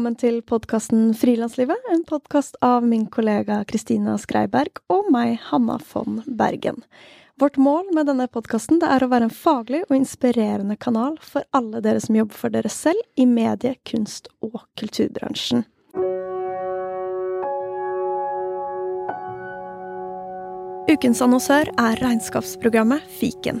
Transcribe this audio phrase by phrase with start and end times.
[0.00, 1.76] velkommen til podkasten Frilanslivet.
[1.92, 6.78] En podkast av min kollega Kristina Skreiberg og meg, Hanna von Bergen.
[7.36, 11.82] Vårt mål med denne podkasten er å være en faglig og inspirerende kanal for alle
[11.84, 15.66] dere som jobber for dere selv i medie-, kunst- og kulturbransjen.
[20.88, 23.60] Ukens annonsør er regnskapsprogrammet Fiken.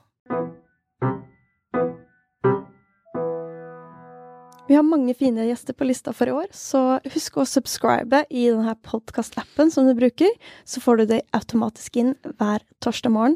[4.71, 8.45] Vi har mange fine gjester på lista for i år, så husk å subscribe i
[8.47, 10.31] denne podkast-appen som du bruker.
[10.63, 13.35] Så får du det automatisk inn hver torsdag morgen.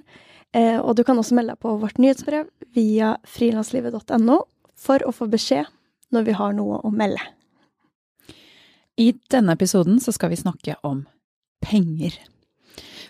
[0.55, 2.47] Eh, og du kan også melde deg på vårt nyhetsbrev
[2.77, 4.37] via frilanslivet.no
[4.79, 5.67] for å få beskjed
[6.15, 7.19] når vi har noe å melde.
[8.95, 11.03] I denne episoden så skal vi snakke om
[11.67, 12.15] penger.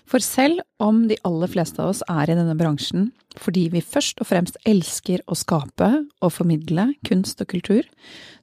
[0.06, 3.10] For selv om de aller fleste av oss er i denne bransjen
[3.42, 5.90] fordi vi først og fremst elsker å skape
[6.24, 7.84] og formidle kunst og kultur,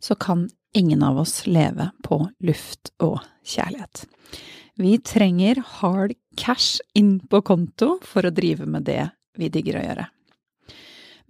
[0.03, 4.05] så kan ingen av oss leve på luft og kjærlighet.
[4.81, 9.07] Vi trenger hard cash inn på konto for å drive med det
[9.39, 10.07] vi digger å gjøre.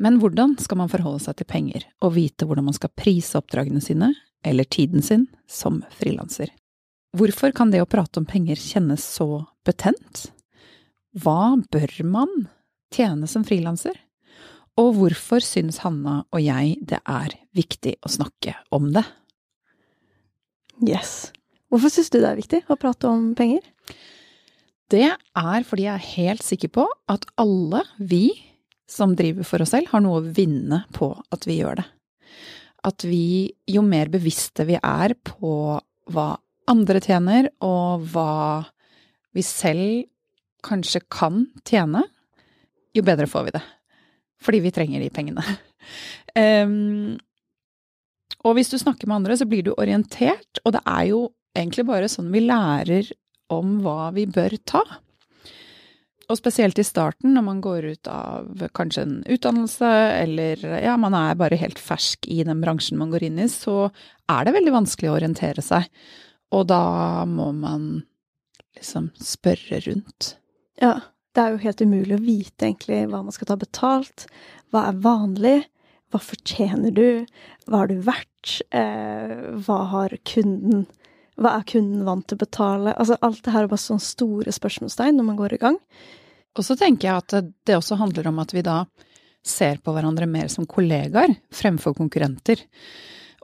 [0.03, 3.83] Men hvordan skal man forholde seg til penger, og vite hvordan man skal prise oppdragene
[3.83, 4.11] sine,
[4.43, 6.51] eller tiden sin, som frilanser?
[7.13, 10.31] Hvorfor kan det å prate om penger kjennes så betent?
[11.13, 12.31] Hva bør man
[12.95, 13.99] tjene som frilanser?
[14.81, 19.05] Og hvorfor syns Hanna og jeg det er viktig å snakke om det?
[20.81, 21.33] Yes.
[21.69, 23.61] Hvorfor syns du det er viktig å prate om penger?
[24.93, 28.31] Det er fordi jeg er helt sikker på at alle vi
[28.89, 31.87] som driver for oss selv, har noe å vinne på at vi gjør det.
[32.89, 35.53] At vi, jo mer bevisste vi er på
[36.13, 36.29] hva
[36.71, 38.65] andre tjener, og hva
[39.33, 40.07] vi selv
[40.63, 42.05] kanskje kan tjene,
[42.95, 43.63] jo bedre får vi det.
[44.43, 45.45] Fordi vi trenger de pengene.
[46.33, 47.19] Um,
[48.47, 51.19] og hvis du snakker med andre, så blir du orientert, og det er jo
[51.53, 53.11] egentlig bare sånn vi lærer
[53.53, 54.81] om hva vi bør ta.
[56.31, 59.91] Og spesielt i starten, når man går ut av kanskje en utdannelse,
[60.23, 63.91] eller ja, man er bare helt fersk i den bransjen man går inn i, så
[64.31, 65.91] er det veldig vanskelig å orientere seg.
[66.53, 68.03] Og da må man
[68.77, 70.37] liksom spørre rundt.
[70.81, 70.99] Ja,
[71.33, 74.27] det er jo helt umulig å vite egentlig hva man skal ta betalt.
[74.73, 75.59] Hva er vanlig?
[76.13, 77.25] Hva fortjener du?
[77.67, 78.59] Hva har du verdt?
[78.75, 80.89] Eh, hva har kunden
[81.41, 82.93] Hva er kunden vant til å betale?
[83.01, 85.79] Altså, alt det her er bare sånne store spørsmålstegn når man går i gang.
[86.53, 88.83] Og så tenker jeg at det også handler om at vi da
[89.43, 92.61] ser på hverandre mer som kollegaer fremfor konkurrenter.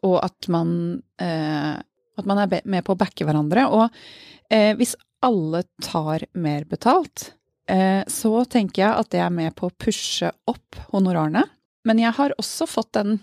[0.04, 1.80] Og at man, eh,
[2.20, 3.66] at man er med på å backe hverandre.
[3.70, 3.86] Og
[4.52, 7.32] eh, hvis alle tar mer betalt,
[7.70, 11.44] eh, så tenker jeg at det er med på å pushe opp honorarene.
[11.88, 13.20] Men jeg har også fått den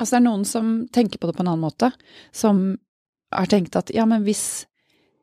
[0.00, 1.90] Altså det er noen som tenker på det på en annen måte.
[2.32, 2.78] Som
[3.36, 4.64] har tenkt at ja, men hvis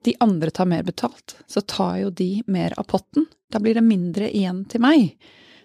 [0.05, 3.25] de andre tar mer betalt, så tar jo de mer av potten.
[3.49, 5.15] Da blir det mindre igjen til meg.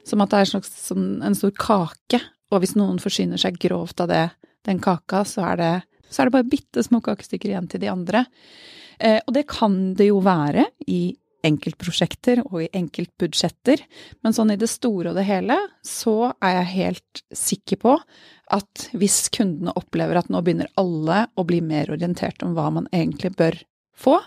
[0.08, 4.00] Som at det er en slags en stor kake, og hvis noen forsyner seg grovt
[4.02, 4.24] av det,
[4.66, 5.72] den kaka, så er det,
[6.12, 8.26] så er det bare bitte små kakestykker igjen til de andre.
[9.00, 11.02] Eh, og det kan det jo være i
[11.42, 13.82] enkeltprosjekter og i enkeltbudsjetter,
[14.22, 15.56] men sånn i det store og det hele
[15.86, 17.96] så er jeg helt sikker på
[18.54, 22.86] at hvis kundene opplever at nå begynner alle å bli mer orientert om hva man
[22.94, 23.58] egentlig bør
[23.98, 24.20] få,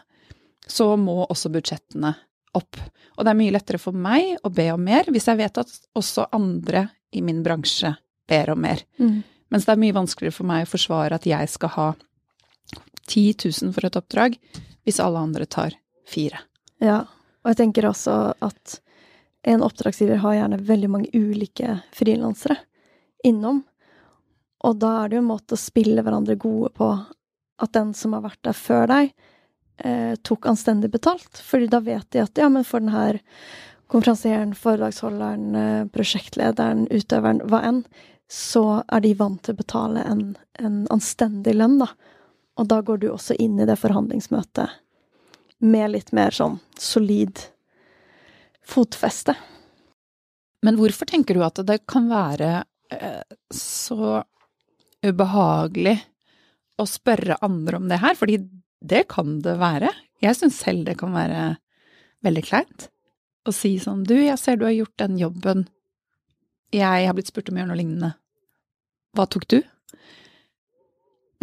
[0.68, 2.16] så må også budsjettene
[2.58, 2.80] opp.
[3.16, 5.72] Og det er mye lettere for meg å be om mer hvis jeg vet at
[5.96, 7.94] også andre i min bransje
[8.28, 8.82] ber om mer.
[9.00, 9.22] Mm.
[9.54, 11.90] Mens det er mye vanskeligere for meg å forsvare at jeg skal ha
[13.06, 14.40] 10 000 for et oppdrag,
[14.86, 15.78] hvis alle andre tar
[16.10, 16.42] fire.
[16.82, 17.04] Ja,
[17.44, 18.80] og jeg tenker også at
[19.46, 22.58] en oppdragsgiver har gjerne veldig mange ulike frilansere
[23.26, 23.62] innom.
[24.66, 26.90] Og da er det jo en måte å spille hverandre gode på
[27.62, 29.14] at den som har vært der før deg,
[29.78, 31.30] eh, tok anstendig betalt.
[31.46, 33.22] Fordi da vet de at ja, men for den her
[33.94, 37.84] konferansieren, foredragsholderen, eh, prosjektlederen, utøveren, hva enn,
[38.32, 40.24] så er de vant til å betale en,
[40.60, 41.92] en anstendig lønn, da.
[42.56, 44.82] Og da går du også inn i det forhandlingsmøtet
[45.66, 47.40] med litt mer sånn solid
[48.66, 49.36] fotfeste.
[50.66, 52.52] Men hvorfor tenker du at det kan være
[52.96, 54.24] eh, så
[55.06, 56.00] ubehagelig
[56.82, 58.18] å spørre andre om det her?
[58.18, 58.40] Fordi
[58.82, 59.92] det kan det være.
[60.24, 61.56] Jeg syns selv det kan være
[62.26, 62.90] veldig kleint
[63.46, 65.68] å si sånn Du, jeg ser du har gjort den jobben.
[66.76, 68.12] Jeg har blitt spurt om å gjøre noe lignende.
[69.16, 69.60] Hva tok du?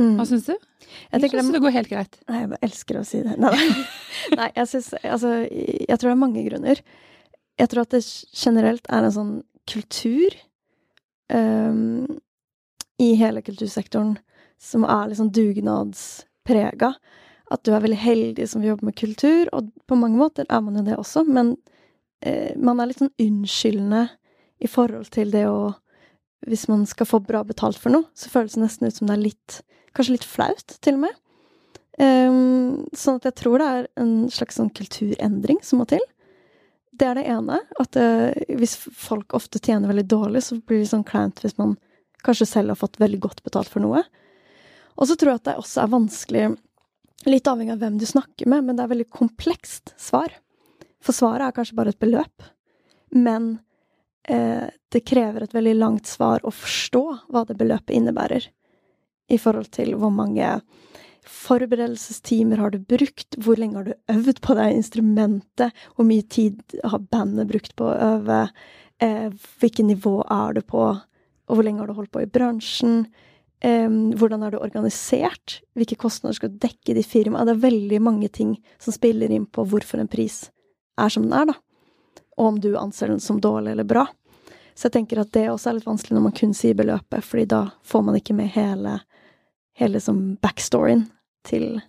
[0.00, 0.16] Mm.
[0.18, 0.54] Hva syns du?
[0.56, 2.18] Jeg, jeg syns det går helt greit.
[2.28, 3.36] Nei, jeg bare elsker å si det.
[3.40, 3.52] Nei,
[4.36, 6.82] nei jeg syns Altså, jeg tror det er mange grunner.
[7.60, 8.02] Jeg tror at det
[8.32, 9.32] generelt er en sånn
[9.70, 10.36] kultur
[11.32, 12.06] um,
[13.00, 14.16] i hele kultursektoren
[14.62, 16.92] som er litt sånn dugnadsprega.
[17.52, 20.78] At du er veldig heldig som jobber med kultur, og på mange måter er man
[20.78, 21.56] jo det også, men
[22.24, 24.06] eh, man er litt sånn unnskyldende
[24.62, 25.74] i forhold til det å
[26.42, 29.14] Hvis man skal få bra betalt for noe, så føles det nesten ut som det
[29.14, 29.60] er litt
[29.94, 31.18] Kanskje litt flaut, til og med.
[32.00, 36.00] Um, sånn at jeg tror det er en slags sånn kulturendring som må til.
[36.96, 37.58] Det er det ene.
[37.76, 41.76] At uh, hvis folk ofte tjener veldig dårlig, så blir det sånn kleint hvis man
[42.24, 44.00] kanskje selv har fått veldig godt betalt for noe.
[44.96, 46.46] Og så tror jeg at det også er vanskelig,
[47.28, 50.32] litt avhengig av hvem du snakker med, men det er veldig komplekst svar.
[51.02, 52.48] For svaret er kanskje bare et beløp,
[53.12, 53.56] men
[54.28, 58.48] eh, det krever et veldig langt svar å forstå hva det beløpet innebærer,
[59.32, 60.58] i forhold til hvor mange
[61.22, 66.60] forberedelsestimer har du brukt, hvor lenge har du øvd på det instrumentet, hvor mye tid
[66.82, 68.40] har bandet brukt på å øve,
[68.98, 69.28] eh,
[69.62, 73.06] hvilket nivå er du på, og hvor lenge har du holdt på i bransjen?
[73.62, 75.60] Um, hvordan er du organisert?
[75.78, 77.44] Hvilke kostnader skal du dekke i ditt firma?
[77.46, 80.48] Det er veldig mange ting som spiller inn på hvorfor en pris
[80.98, 81.54] er som den er, da.
[82.38, 84.06] Og om du anser den som dårlig eller bra.
[84.74, 87.44] Så jeg tenker at det også er litt vanskelig når man kun sier beløpet, fordi
[87.50, 88.96] da får man ikke med hele,
[89.78, 91.04] hele som backstoryen
[91.48, 91.82] til,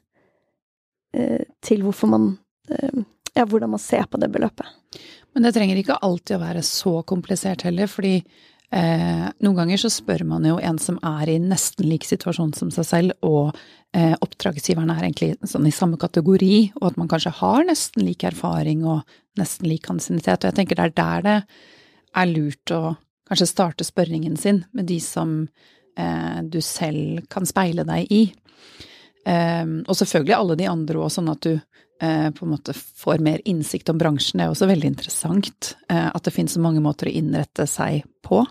[1.16, 2.32] eh, til hvorfor man
[2.70, 3.04] eh,
[3.34, 4.68] Ja, hvordan man ser på det beløpet.
[5.34, 8.20] Men det trenger ikke alltid å være så komplisert heller, fordi
[8.74, 12.72] Eh, noen ganger så spør man jo en som er i nesten lik situasjon som
[12.74, 13.52] seg selv, og
[13.94, 18.26] eh, oppdragsgiveren er egentlig sånn i samme kategori, og at man kanskje har nesten lik
[18.26, 19.04] erfaring og
[19.40, 20.44] nesten lik ansiennitet.
[20.44, 21.38] Og jeg tenker det er der det
[22.14, 22.82] er lurt å
[23.30, 25.44] kanskje starte spørringen sin med de som
[25.98, 28.24] eh, du selv kan speile deg i.
[29.26, 33.24] Eh, og selvfølgelig alle de andre òg, sånn at du eh, på en måte får
[33.26, 34.40] mer innsikt om bransjen.
[34.40, 38.04] Det er også veldig interessant eh, at det finnes så mange måter å innrette seg
[38.26, 38.44] på.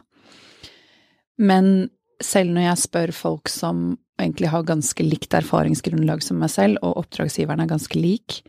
[1.43, 1.91] Men
[2.23, 7.03] selv når jeg spør folk som egentlig har ganske likt erfaringsgrunnlag som meg selv, og
[7.03, 8.43] oppdragsgiveren er ganske lik,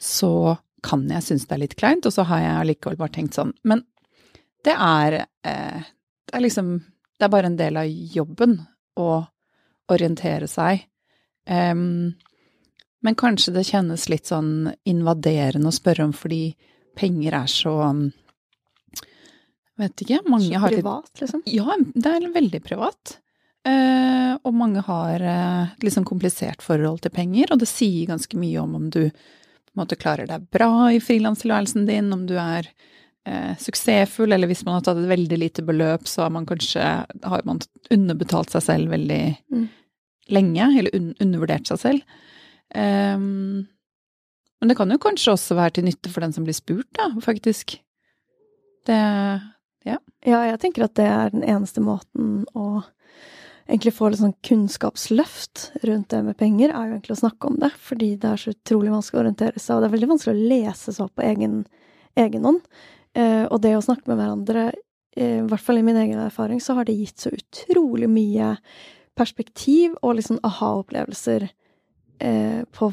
[0.00, 3.38] så kan jeg synes det er litt kleint, og så har jeg allikevel bare tenkt
[3.38, 3.82] sånn Men
[4.64, 5.80] det er eh,
[6.24, 6.76] Det er liksom
[7.18, 8.58] Det er bare en del av jobben
[9.00, 9.08] å
[9.92, 10.86] orientere seg.
[11.44, 12.14] Um,
[13.04, 16.54] men kanskje det kjennes litt sånn invaderende å spørre om fordi
[16.96, 17.74] penger er så
[19.74, 20.20] Vet ikke.
[20.30, 21.42] Mange Så har privat, litt liksom?
[21.50, 23.16] Ja, det er veldig privat.
[23.66, 28.38] Uh, og mange har uh, et liksom komplisert forhold til penger, og det sier ganske
[28.38, 29.08] mye om om du
[29.76, 32.68] måte klarer deg bra i frilanstilværelsen din, om du er
[33.26, 36.82] eh, suksessfull, eller hvis man har tatt et veldig lite beløp, så har man kanskje
[37.24, 39.68] har man underbetalt seg selv veldig Mm.
[40.30, 42.02] lenge, eller un undervurdert seg selv.
[42.74, 43.66] Um,
[44.60, 47.10] men det kan jo kanskje også være til nytte for den som blir spurt, da,
[47.20, 47.78] faktisk.
[48.86, 49.00] Det
[49.84, 52.82] Ja, jeg tenker at det er den eneste måten å
[53.68, 57.58] egentlig få litt sånn kunnskapsløft rundt det med penger, er jo egentlig å snakke om
[57.62, 57.70] det.
[57.80, 60.48] Fordi det er så utrolig vanskelig å orientere seg, og det er veldig vanskelig å
[60.52, 61.60] lese seg opp på egen,
[62.20, 62.62] egen hånd.
[63.16, 64.66] Eh, og det å snakke med hverandre,
[65.16, 68.54] eh, i hvert fall i min egen erfaring, så har det gitt så utrolig mye
[69.16, 71.48] perspektiv og liksom aha-opplevelser
[72.20, 72.90] eh, på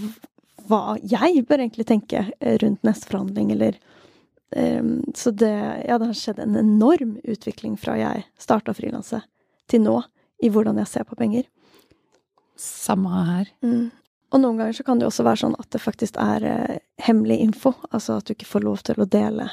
[0.69, 3.81] hva jeg bør egentlig tenke eh, rundt neste forhandling, eller
[4.51, 9.21] Um, så det, ja, det har skjedd en enorm utvikling fra jeg starta frilanse
[9.71, 9.93] til nå,
[10.41, 11.47] i hvordan jeg ser på penger.
[12.61, 13.47] samme her.
[13.65, 13.89] Mm.
[14.31, 16.75] Og noen ganger så kan det jo også være sånn at det faktisk er eh,
[17.01, 19.47] hemmelig info, altså at du ikke får lov til å dele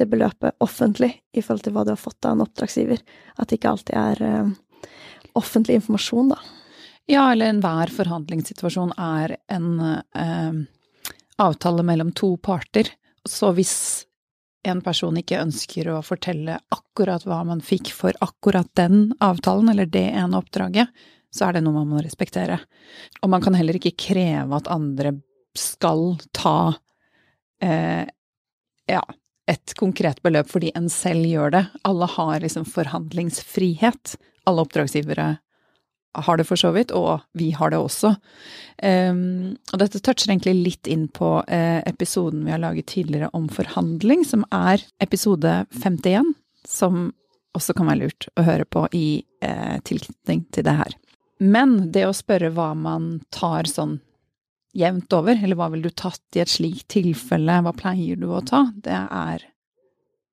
[0.00, 3.00] det beløpet offentlig i forhold til hva du har fått av en oppdragsgiver.
[3.36, 4.52] At det ikke alltid er eh,
[5.38, 6.38] offentlig informasjon, da.
[7.10, 10.60] Ja, eller enhver forhandlingssituasjon er en eh,
[11.42, 12.92] avtale mellom to parter.
[13.28, 13.74] Så hvis
[14.62, 19.88] en person ikke ønsker å fortelle akkurat hva man fikk for akkurat den avtalen, eller
[19.90, 20.92] det ene oppdraget,
[21.32, 22.60] så er det noe man må respektere.
[23.22, 25.16] Og man kan heller ikke kreve at andre
[25.58, 26.74] skal ta
[27.64, 28.04] eh,
[28.88, 29.02] ja,
[29.50, 31.64] et konkret beløp fordi en selv gjør det.
[31.88, 34.16] Alle har liksom forhandlingsfrihet.
[34.48, 35.28] Alle oppdragsgivere
[36.14, 38.14] har det for så vidt, og vi har det også.
[38.82, 43.48] Um, og dette toucher egentlig litt inn på uh, episoden vi har laget tidligere om
[43.52, 46.34] forhandling, som er episode 51,
[46.68, 47.10] som
[47.56, 49.06] også kan være lurt å høre på i
[49.44, 50.96] uh, tilknytning til det her.
[51.42, 53.98] Men det å spørre hva man tar sånn
[54.76, 58.44] jevnt over, eller hva ville du tatt i et slikt tilfelle, hva pleier du å
[58.46, 59.48] ta, det er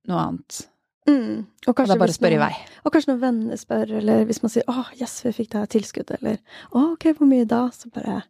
[0.09, 0.61] noe annet.
[1.07, 1.47] Mm.
[1.65, 2.53] Og, og det er bare å spørre i vei.
[2.83, 5.71] Og kanskje når venner spør, eller hvis man sier 'Å, yes, vi fikk det her
[5.73, 6.39] tilskuddet', eller
[6.71, 8.23] 'Å, ok, hvor mye da?' Så bare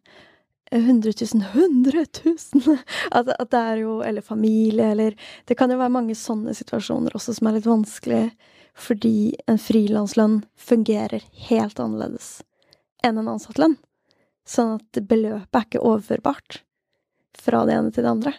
[0.70, 2.78] 100 000 100 000!
[3.12, 7.14] At, at, det er jo Eller familie, eller Det kan jo være mange sånne situasjoner
[7.14, 8.30] også som er litt vanskelig,
[8.74, 12.42] fordi en frilanslønn fungerer helt annerledes
[13.02, 13.76] enn en ansattlønn.
[14.46, 16.60] Sånn at beløpet er ikke overførbart
[17.40, 18.32] fra det ene til det andre.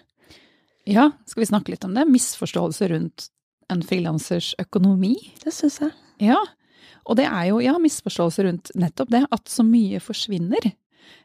[0.88, 2.08] Ja, skal vi snakke litt om det?
[2.10, 3.28] Misforståelse rundt
[3.74, 5.16] en frilansers økonomi?
[5.44, 5.96] Det syns jeg.
[6.22, 6.40] Ja,
[7.10, 10.72] og det er jo ja, misforståelse rundt nettopp det, at så mye forsvinner.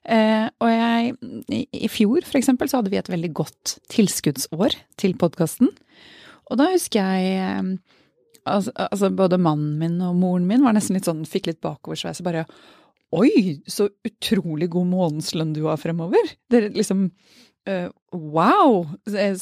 [0.06, 1.12] Eh, og jeg,
[1.52, 5.70] i, i fjor for eksempel, så hadde vi et veldig godt tilskuddsår til podkasten.
[6.46, 7.70] Og da husker jeg eh,
[8.46, 12.22] altså, altså, både mannen min og moren min var nesten litt sånn, fikk litt bakoversveis
[12.22, 12.48] og bare
[13.14, 16.32] Oi, så utrolig god månedslønn du har fremover!
[16.50, 17.04] Dere liksom
[18.16, 18.85] Wow,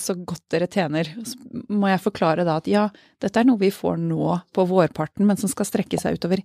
[0.00, 1.10] så godt dere tjener.
[1.28, 1.36] Så
[1.68, 2.86] må jeg forklare da at ja,
[3.20, 6.40] dette er noe vi får nå på vårparten, men som skal strekke seg utover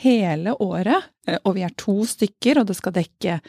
[0.00, 1.10] hele året.
[1.26, 3.40] Uh, og vi er to stykker, og det skal dekke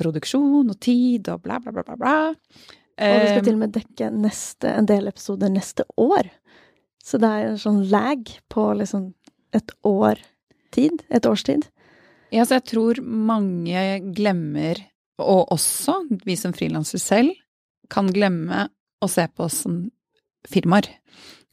[0.00, 1.96] produksjon og tid og bla, bla, bla, bla.
[1.96, 2.14] bla.
[3.00, 6.28] Og det skal til og med dekke neste, en del episoder neste år.
[7.00, 9.12] Så det er en sånn lag på liksom
[9.56, 10.20] et år
[10.74, 11.04] tid.
[11.08, 11.64] Et års tid.
[12.30, 14.78] Ja, så jeg tror mange glemmer,
[15.20, 15.96] og også
[16.26, 17.34] vi som frilansere selv,
[17.90, 18.68] kan glemme
[19.00, 19.82] å se på oss som
[20.48, 20.88] firmaer.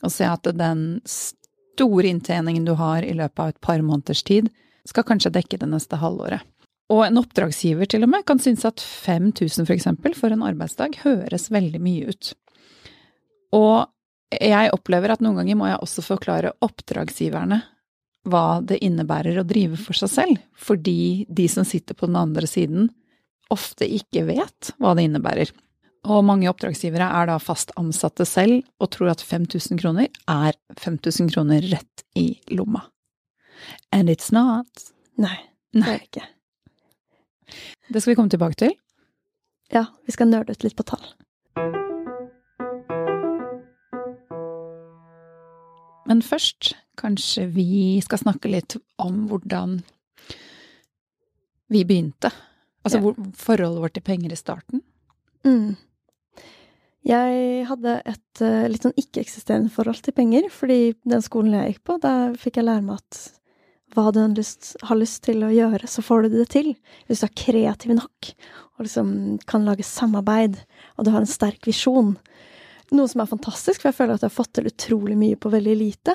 [0.05, 4.51] Og se at den store inntjeningen du har i løpet av et par måneders tid,
[4.87, 6.43] skal kanskje dekke det neste halvåret.
[6.93, 11.01] Og en oppdragsgiver til og med kan synes at 5000 for eksempel for en arbeidsdag
[11.03, 12.29] høres veldig mye ut.
[13.57, 13.87] Og
[14.31, 17.61] jeg opplever at noen ganger må jeg også forklare oppdragsgiverne
[18.27, 22.47] hva det innebærer å drive for seg selv, fordi de som sitter på den andre
[22.49, 22.89] siden,
[23.53, 25.51] ofte ikke vet hva det innebærer.
[26.07, 31.31] Og mange oppdragsgivere er da fast ansatte selv og tror at 5000 kroner er 5000
[31.33, 32.85] kroner rett i lomma.
[33.91, 34.91] And it's not.
[35.17, 35.37] Nei,
[35.73, 36.27] det er det ikke.
[37.89, 38.75] Det skal vi komme tilbake til.
[39.73, 41.03] Ja, vi skal nøle ut litt på tall.
[46.07, 49.81] Men først, kanskje vi skal snakke litt om hvordan
[51.67, 52.31] vi begynte.
[52.87, 53.27] Altså ja.
[53.37, 54.83] forholdet vårt til penger i starten.
[55.47, 55.75] Mm.
[57.07, 61.83] Jeg hadde et uh, litt sånn ikke-eksisterende forhold til penger, fordi den skolen jeg gikk
[61.87, 63.21] på, da fikk jeg lære meg at
[63.95, 66.73] hva du lyst, har lyst til å gjøre, så får du det til.
[67.07, 68.31] Hvis du er kreativ nok
[68.77, 69.11] og liksom
[69.49, 70.57] kan lage samarbeid,
[70.97, 72.17] og du har en sterk visjon,
[72.91, 75.51] noe som er fantastisk, for jeg føler at jeg har fått til utrolig mye på
[75.51, 76.13] veldig lite.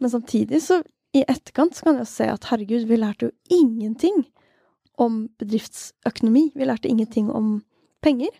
[0.00, 0.82] Men samtidig, så
[1.16, 4.24] i etterkant, så kan jeg se at herregud, vi lærte jo ingenting
[5.00, 6.50] om bedriftsøkonomi.
[6.54, 7.58] Vi lærte ingenting om
[8.04, 8.32] penger.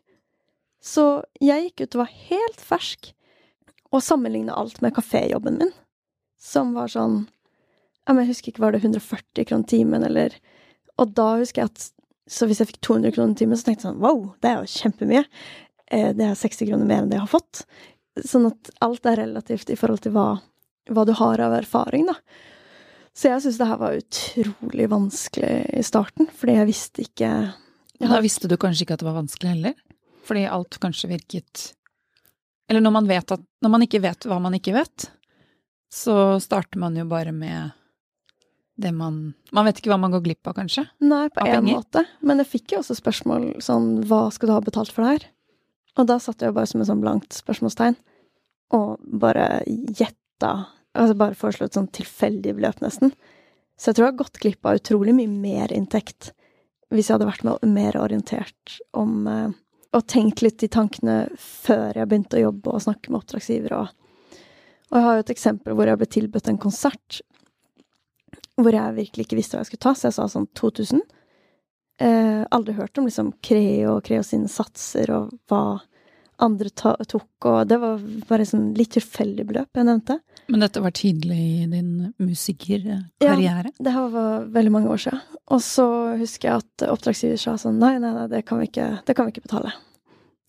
[0.84, 3.12] Så jeg gikk ut og var helt fersk,
[3.94, 5.72] og sammenligna alt med kaféjobben min,
[6.40, 7.24] som var sånn
[8.04, 10.34] Jeg husker ikke, var det 140 kroner timen, eller
[10.98, 11.86] Og da husker jeg at
[12.28, 14.74] Så hvis jeg fikk 200 kroner timen, så tenkte jeg sånn wow, det er jo
[14.74, 15.24] kjempemye.
[15.92, 17.64] Eh, det er 60 kroner mer enn det jeg har fått.
[18.24, 20.38] Sånn at alt er relativt i forhold til hva,
[20.88, 22.16] hva du har av erfaring, da.
[23.14, 27.30] Så jeg syns det her var utrolig vanskelig i starten, fordi jeg visste ikke
[28.00, 29.74] jeg Da visste du kanskje ikke at det var vanskelig heller?
[30.26, 31.68] Fordi alt kanskje virket
[32.68, 35.08] Eller når man vet at Når man ikke vet hva man ikke vet,
[35.94, 37.70] så starter man jo bare med
[38.74, 40.82] det man Man vet ikke hva man går glipp av, kanskje?
[41.06, 42.02] Nei, på en måte.
[42.26, 45.28] Men jeg fikk jo også spørsmål sånn Hva skal du ha betalt for det her?
[45.94, 47.94] Og da satt jeg bare som et sånn blankt spørsmålstegn,
[48.74, 50.50] og bare gjetta
[50.94, 53.12] Altså bare foreslo et sånn tilfeldig beløp, nesten.
[53.76, 56.30] Så jeg tror jeg har gått glipp av utrolig mye mer inntekt
[56.94, 59.50] hvis jeg hadde vært mer orientert om eh,
[59.94, 63.78] Og tenkt litt de tankene før jeg begynte å jobbe og snakke med oppdragsgivere.
[63.78, 64.40] Og,
[64.90, 67.20] og jeg har jo et eksempel hvor jeg ble tilbudt en konsert
[68.58, 71.00] hvor jeg virkelig ikke visste hva jeg skulle ta, så jeg sa sånn 2000.
[72.02, 75.80] Eh, aldri hørt om liksom Creo og Creo sine satser og hva
[76.42, 80.18] andre tok, og det var bare sånn litt tilfeldig beløp jeg nevnte.
[80.50, 83.70] Men dette var tidlig i din musikerkarriere?
[83.70, 85.22] Ja, det her var veldig mange år siden.
[85.54, 85.86] Og så
[86.20, 89.28] husker jeg at oppdragsgiver sa sånn nei, nei, nei, det kan vi ikke, det kan
[89.28, 89.72] vi ikke betale.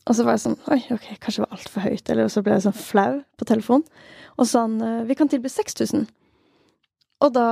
[0.05, 2.11] Og så var jeg sånn Oi, ok, kanskje det var altfor høyt.
[2.13, 3.81] Eller så ble jeg sånn flau på telefon.
[4.37, 6.05] Og så han Vi kan tilby 6000.
[7.23, 7.47] Og da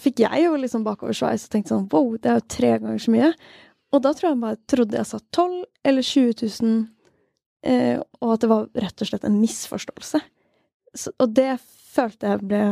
[0.00, 3.14] fikk jeg jo liksom bakoversveis og tenkte sånn wow, det er jo tre ganger så
[3.14, 3.32] mye.
[3.94, 6.80] Og da tror jeg bare trodde jeg sa 12 eller 20 000,
[7.66, 10.20] eh, og at det var rett og slett en misforståelse.
[10.96, 11.50] Så, og det
[11.92, 12.62] følte jeg ble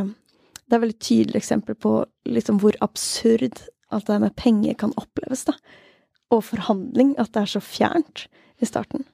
[0.67, 1.91] Det er et veldig tydelig eksempel på
[2.27, 5.53] liksom hvor absurd alt det der med penger kan oppleves, da.
[6.35, 7.13] Og forhandling.
[7.15, 8.25] At det er så fjernt
[8.59, 9.05] i starten.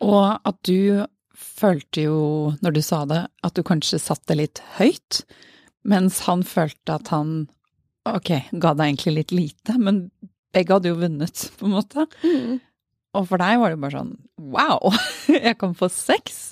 [0.00, 1.02] Og at du
[1.34, 2.20] følte jo,
[2.62, 5.24] når du sa det, at du kanskje satte litt høyt.
[5.82, 7.48] Mens han følte at han
[8.08, 10.04] ok, ga deg egentlig litt lite, men
[10.54, 12.06] begge hadde jo vunnet, på en måte.
[12.24, 12.60] Mm.
[13.18, 14.12] Og for deg var det jo bare sånn
[14.54, 14.98] wow,
[15.48, 16.50] jeg kan få seks!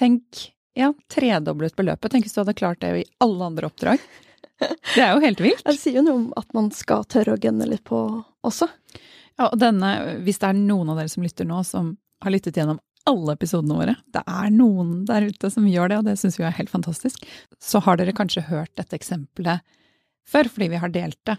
[0.00, 2.12] Tenk, ja, tredoblet beløpet.
[2.12, 4.02] Tenk hvis du hadde klart det i alle andre oppdrag.
[4.60, 5.64] Det er jo helt vilt.
[5.64, 7.98] Det sier jo noe om at man skal tørre å gunne litt på
[8.46, 8.68] også.
[9.40, 12.60] Ja, og denne, hvis det er noen av dere som lytter nå, som har lyttet
[12.60, 13.94] gjennom alle episodene våre.
[14.12, 17.24] Det er noen der ute som gjør det, og det syns vi er helt fantastisk.
[17.60, 19.64] Så har dere kanskje hørt dette eksempelet
[20.28, 21.38] før, fordi vi har delt det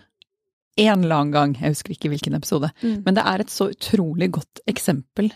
[0.80, 3.02] en eller annen gang, jeg husker ikke hvilken episode, mm.
[3.06, 5.32] men det er et så utrolig godt eksempel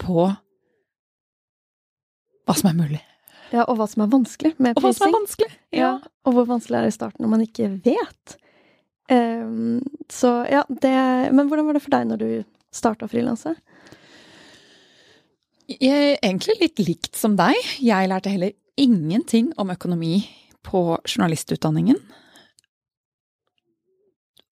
[0.00, 0.30] på
[2.48, 3.00] hva som er mulig.
[3.50, 4.78] Ja, og hva som er vanskelig med prising.
[4.78, 5.80] Og hva som er vanskelig, ja.
[5.82, 5.92] ja.
[6.24, 8.36] Og hvor vanskelig er det i starten når man ikke vet.
[9.10, 10.94] Um, så ja, det
[11.34, 12.28] Men hvordan var det for deg når du
[12.70, 13.56] starta frilanse?
[15.70, 17.58] Egentlig litt likt som deg.
[17.82, 20.22] Jeg lærte heller ingenting om økonomi
[20.66, 21.98] på journalistutdanningen.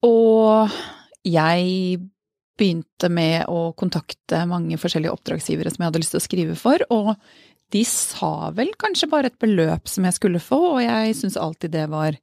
[0.06, 0.74] Og
[1.26, 1.98] jeg
[2.58, 6.82] begynte med å kontakte mange forskjellige oppdragsgivere som jeg hadde lyst til å skrive for,
[6.90, 7.14] og
[7.74, 11.74] de sa vel kanskje bare et beløp som jeg skulle få, og jeg syntes alltid
[11.74, 12.16] det var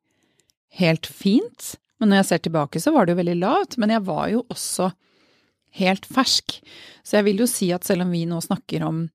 [0.79, 1.75] helt fint.
[1.99, 3.77] Men når jeg ser tilbake, så var det jo veldig lavt.
[3.79, 4.89] Men jeg var jo også
[5.79, 6.57] helt fersk.
[7.05, 9.05] Så jeg vil jo si at selv om vi nå snakker om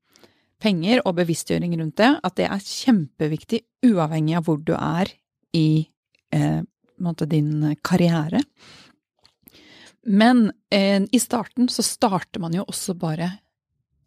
[0.61, 5.13] penger og bevisstgjøring rundt det, at det er kjempeviktig uavhengig av hvor du er
[5.57, 5.89] i
[6.37, 6.61] eh,
[7.31, 8.43] din karriere.
[10.07, 13.31] Men eh, i starten så starter man jo også bare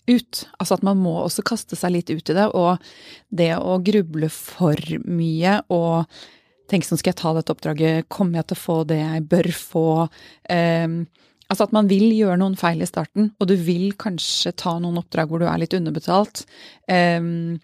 [0.07, 0.45] ut.
[0.59, 2.81] Altså at man må også kaste seg litt ut i det, og
[3.29, 6.09] det å gruble for mye og
[6.71, 9.51] tenke sånn skal jeg ta dette oppdraget, kommer jeg til å få det jeg bør
[9.57, 9.89] få?
[10.49, 11.03] Eh,
[11.51, 14.97] Altså at man vil gjøre noen feil i starten, og du vil kanskje ta noen
[15.01, 16.47] oppdrag hvor du er litt underbetalt.
[16.87, 17.59] Um,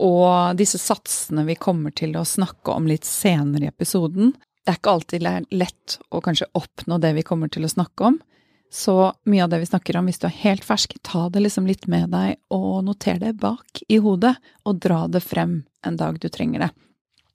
[0.00, 4.78] og disse satsene vi kommer til å snakke om litt senere i episoden, det er
[4.78, 8.20] ikke alltid lett å kanskje oppnå det vi kommer til å snakke om.
[8.72, 8.94] Så
[9.28, 11.88] mye av det vi snakker om, hvis du er helt fersk, ta det liksom litt
[11.92, 16.30] med deg og noter det bak i hodet, og dra det frem en dag du
[16.32, 16.70] trenger det.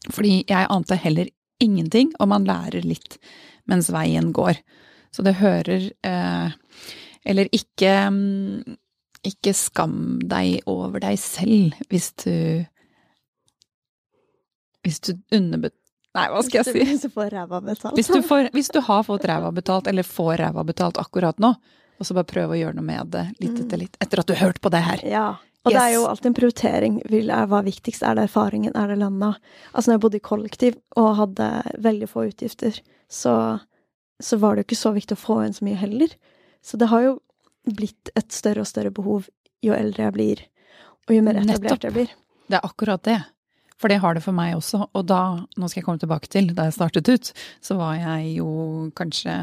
[0.09, 1.29] Fordi jeg ante heller
[1.61, 3.19] ingenting, og man lærer litt
[3.69, 4.57] mens veien går.
[5.11, 6.55] Så det hører eh,
[7.27, 7.91] Eller ikke
[9.25, 12.65] ikke skam deg over deg selv hvis du
[14.85, 15.73] Hvis du underbet...
[16.15, 16.85] Nei, hva skal jeg si?
[16.87, 17.97] Hvis du får ræva betalt.
[17.97, 21.51] Hvis du, får, hvis du har fått ræva betalt, eller får ræva betalt akkurat nå,
[21.97, 24.33] og så bare prøve å gjøre noe med det litt etter litt, etter at du
[24.33, 25.03] har hørt på det her.
[25.05, 25.27] Ja.
[25.67, 25.75] Og yes.
[25.75, 26.97] det er jo alltid en prioritering.
[27.11, 28.05] Hva er viktigst?
[28.07, 28.73] Er det erfaringen?
[28.79, 29.33] Er det lønna?
[29.73, 31.49] Altså når jeg bodde i kollektiv og hadde
[31.83, 32.79] veldig få utgifter,
[33.11, 33.35] så
[34.23, 36.13] så var det jo ikke så viktig å få inn så mye heller.
[36.65, 37.13] Så det har jo
[37.75, 39.27] blitt et større og større behov
[39.65, 40.43] jo eldre jeg blir,
[41.07, 42.13] og jo mer etablert jeg blir.
[42.47, 43.17] Det er akkurat det.
[43.77, 44.87] For det har det for meg også.
[44.97, 45.21] Og da,
[45.57, 48.49] nå skal jeg komme tilbake til, da jeg startet ut, så var jeg jo
[48.97, 49.35] kanskje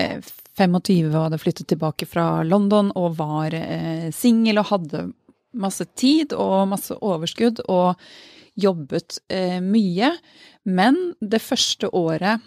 [0.00, 0.22] eh,
[0.56, 5.10] 25 og hadde flyttet tilbake fra London og var eh, singel og hadde
[5.52, 8.00] masse tid og masse overskudd og
[8.60, 10.14] jobbet eh, mye.
[10.64, 12.40] Men det første året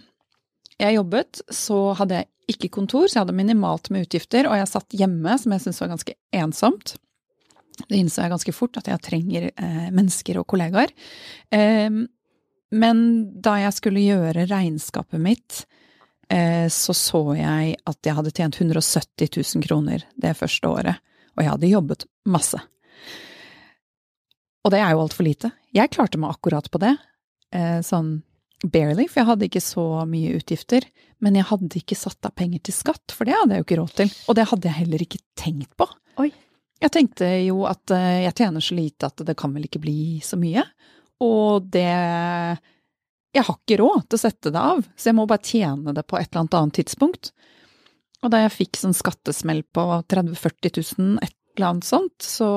[0.82, 4.70] jeg jobbet, så hadde jeg ikke kontor, så jeg hadde minimalt med utgifter, og jeg
[4.70, 6.96] satt hjemme, som jeg syntes var ganske ensomt.
[7.86, 10.94] Det innså jeg ganske fort, at jeg trenger eh, mennesker og kollegaer.
[11.56, 12.04] Eh,
[12.76, 13.02] men
[13.44, 15.64] da jeg skulle gjøre regnskapet mitt,
[16.30, 21.04] eh, så så jeg at jeg hadde tjent 170 000 kroner det første året,
[21.36, 22.62] og jeg hadde jobbet masse.
[24.66, 25.52] Og det er jo altfor lite.
[25.76, 26.96] Jeg klarte meg akkurat på det.
[27.54, 28.18] Eh, sånn
[28.64, 30.88] barely, for jeg hadde ikke så mye utgifter.
[31.24, 33.80] Men jeg hadde ikke satt av penger til skatt, for det hadde jeg jo ikke
[33.82, 34.14] råd til.
[34.28, 35.88] Og det hadde jeg heller ikke tenkt på.
[36.22, 36.30] Oi.
[36.84, 40.00] Jeg tenkte jo at eh, jeg tjener så lite at det kan vel ikke bli
[40.26, 40.66] så mye.
[41.24, 45.44] Og det Jeg har ikke råd til å sette det av, så jeg må bare
[45.44, 47.32] tjene det på et eller annet annet tidspunkt.
[48.24, 52.48] Og da jeg fikk sånn skattesmell på 30 000-40 000, et eller annet sånt, så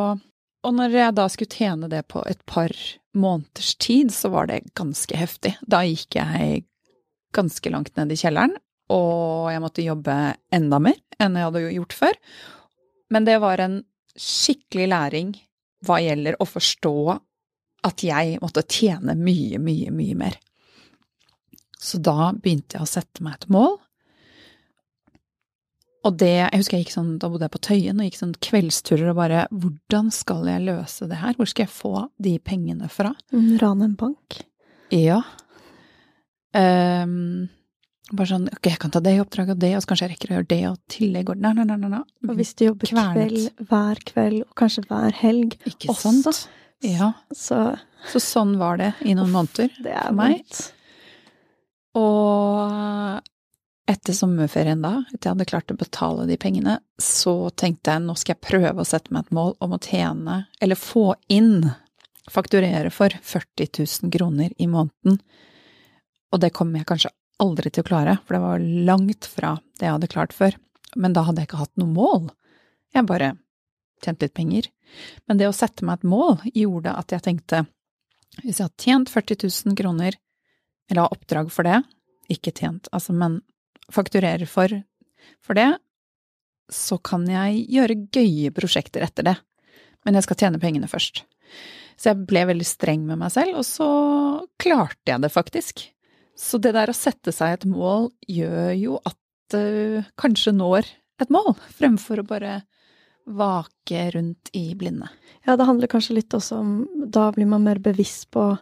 [0.68, 2.72] Og når jeg da skulle tjene det på et par
[3.16, 5.54] måneders tid, så var det ganske heftig.
[5.64, 6.66] Da gikk jeg
[7.34, 8.52] ganske langt ned i kjelleren,
[8.92, 10.16] og jeg måtte jobbe
[10.54, 12.20] enda mer enn jeg hadde gjort før.
[13.10, 13.82] men det var en
[14.18, 15.30] skikkelig læring
[15.86, 16.94] hva gjelder å forstå
[17.88, 20.36] at jeg måtte tjene mye, mye, mye mer.
[21.78, 23.78] Så da begynte jeg å sette meg et mål.
[26.06, 28.34] Og det Jeg husker jeg gikk sånn, da bodde jeg på Tøyen og gikk sånn
[28.44, 31.34] kveldsturer og bare Hvordan skal jeg løse det her?
[31.34, 33.10] Hvor skal jeg få de pengene fra?
[33.34, 34.38] Mm, Rane en bank.
[34.94, 35.22] Ja.
[36.56, 37.48] Um,
[38.14, 40.14] bare sånn Ok, jeg kan ta det i oppdraget og det, og så kanskje jeg
[40.14, 41.76] rekker å gjøre det, og tillegg og Nei, nei, nei.
[41.82, 42.00] nei, nei.
[42.28, 43.18] Og hvis du jobber Kvernet.
[43.18, 46.46] kveld hver kveld, og kanskje hver helg Ikke også, sant?
[46.86, 47.10] Ja.
[47.34, 47.58] så
[48.08, 50.38] Så sånn var det i noen måneder det er for meg.
[50.40, 50.72] vondt.
[51.98, 53.20] Og
[53.88, 58.16] etter sommerferien da, etter jeg hadde klart å betale de pengene, så tenkte jeg nå
[58.18, 61.70] skal jeg prøve å sette meg et mål om å tjene, eller få inn,
[62.28, 65.16] fakturere for 40 000 kroner i måneden.
[66.28, 69.88] Og det kommer jeg kanskje aldri til å klare, for det var langt fra det
[69.88, 70.58] jeg hadde klart før.
[70.96, 72.28] Men da hadde jeg ikke hatt noe mål.
[72.92, 73.32] Jeg bare
[74.04, 74.68] tjente litt penger.
[75.28, 77.64] Men det å sette meg et mål gjorde at jeg tenkte
[78.42, 80.16] hvis jeg har tjent 40 000 kroner,
[80.90, 81.80] eller har oppdrag for det,
[82.30, 83.40] ikke tjent, altså, men
[83.92, 84.72] fakturerer for,
[85.44, 85.70] for det,
[86.72, 89.36] så kan jeg gjøre gøye prosjekter etter det.
[90.04, 91.24] Men jeg skal tjene pengene først.
[91.98, 93.88] Så jeg ble veldig streng med meg selv, og så
[94.60, 95.86] klarte jeg det faktisk.
[96.38, 99.18] Så det der å sette seg et mål gjør jo at
[99.50, 100.86] du kanskje når
[101.18, 102.60] et mål, fremfor å bare
[103.28, 105.08] vake rundt i blinde.
[105.44, 106.70] Ja, det handler kanskje litt også om
[107.12, 108.52] Da blir man mer bevisst på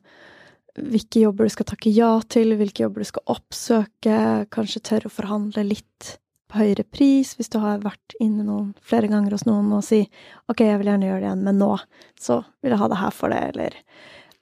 [0.77, 4.21] hvilke jobber du skal takke ja til, hvilke jobber du skal oppsøke,
[4.53, 9.11] kanskje tørre å forhandle litt på høyere pris hvis du har vært inne noen, flere
[9.11, 10.05] ganger hos noen og si
[10.51, 11.73] ok, jeg vil gjerne gjøre det igjen, men nå
[12.21, 13.81] så vil jeg ha det her for det, eller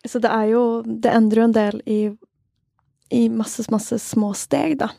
[0.05, 2.01] Så det er jo Det endrer jo en del i,
[3.11, 4.91] i masse, masse små steg, da,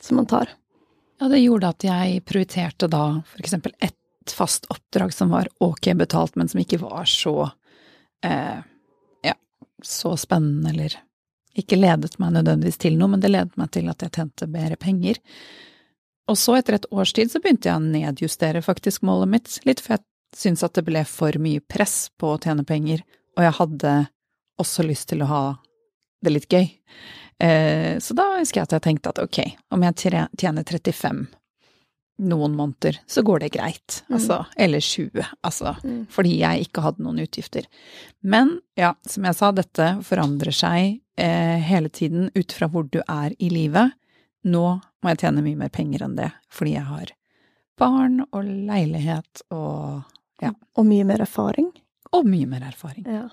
[0.00, 0.48] som man tar.
[1.20, 5.92] Ja, det gjorde at jeg prioriterte da for eksempel ett fast oppdrag som var ok
[6.00, 7.50] betalt, men som ikke var så
[8.24, 8.64] eh,
[9.86, 10.96] så spennende, eller
[11.58, 14.78] ikke ledet meg nødvendigvis til noe, men det ledet meg til at jeg tjente bedre
[14.80, 15.20] penger.
[16.30, 19.82] Og så, etter et års tid, så begynte jeg å nedjustere faktisk målet mitt, litt
[19.84, 23.04] for jeg syntes at det ble for mye press på å tjene penger,
[23.36, 23.94] og jeg hadde
[24.62, 25.44] også lyst til å ha
[26.24, 26.66] det litt gøy.
[27.44, 29.40] Eh, så da husker jeg at jeg tenkte at ok,
[29.74, 31.26] om jeg tjener 35
[32.18, 36.06] noen måneder, så går det greit, altså, eller 20, altså, Mm.
[36.08, 37.66] fordi jeg ikke hadde noen utgifter.
[38.22, 43.00] Men ja, som jeg sa, dette forandrer seg eh, hele tiden ut fra hvor du
[43.08, 43.92] er i livet.
[44.44, 47.12] Nå må jeg tjene mye mer penger enn det, fordi jeg har
[47.78, 50.04] barn og leilighet og
[50.42, 50.50] Ja.
[50.76, 51.72] Og mye mer erfaring.
[52.12, 53.04] og mye mer erfaring.
[53.06, 53.28] Ja.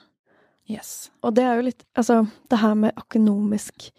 [0.69, 1.09] Yes.
[1.23, 3.89] Og det er jo litt Altså, det her med økonomisk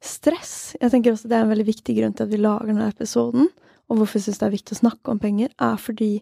[0.00, 2.88] stress Jeg tenker også det er en veldig viktig grunn til at vi lager denne
[2.92, 3.48] episoden.
[3.88, 6.12] Og hvorfor jeg syns det er viktig å snakke om penger, er fordi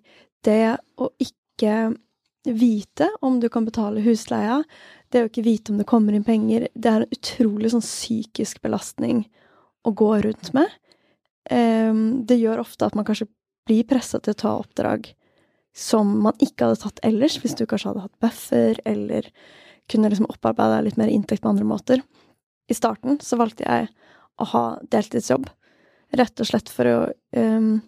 [0.46, 1.96] det å ikke
[2.46, 4.60] vite om du kan betale husleia,
[5.10, 8.62] det å ikke vite om det kommer inn penger, det er en utrolig sånn psykisk
[8.62, 9.24] belastning
[9.86, 10.70] å gå rundt med.
[11.50, 13.28] Ehm, det gjør ofte at man kanskje
[13.66, 15.10] blir pressa til å ta oppdrag
[15.76, 19.28] som man ikke hadde tatt ellers, hvis du kanskje hadde hatt buffer, eller
[19.90, 22.02] kunne liksom opparbeida litt mer inntekt på andre måter.
[22.66, 23.90] I starten så valgte jeg
[24.40, 25.46] å ha deltidsjobb,
[26.14, 26.98] rett og slett for å
[27.36, 27.80] um,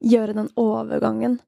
[0.00, 1.38] gjøre den overgangen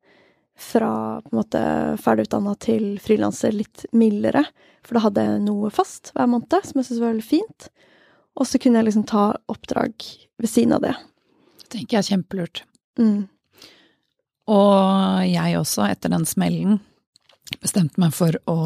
[0.60, 1.60] fra på en måte
[2.02, 4.44] ferdigutdanna til frilanser litt mildere.
[4.84, 7.70] For da hadde jeg noe fast hver måned, som jeg syntes var veldig fint.
[8.38, 9.94] Og så kunne jeg liksom ta oppdrag
[10.40, 10.94] ved siden av det.
[11.64, 12.62] Det tenker jeg er kjempelurt.
[13.00, 13.24] Mm.
[14.50, 16.80] Og jeg også, etter den smellen,
[17.62, 18.60] bestemte meg for å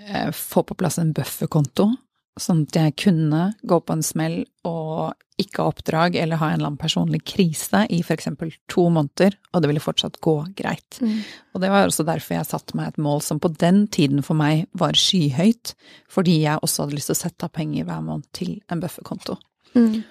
[0.00, 1.90] eh, få på plass en bufferkonto,
[2.40, 6.58] sånn at jeg kunne gå på en smell og ikke ha oppdrag eller ha en
[6.58, 11.00] eller annen personlig krise i eksempel to måneder, og det ville fortsatt gå greit.
[11.02, 11.22] Mm.
[11.54, 14.38] Og det var også derfor jeg satte meg et mål som på den tiden for
[14.38, 15.74] meg var skyhøyt,
[16.10, 19.38] fordi jeg også hadde lyst til å sette av penger hver måned til en bufferkonto.
[19.74, 20.04] Mm.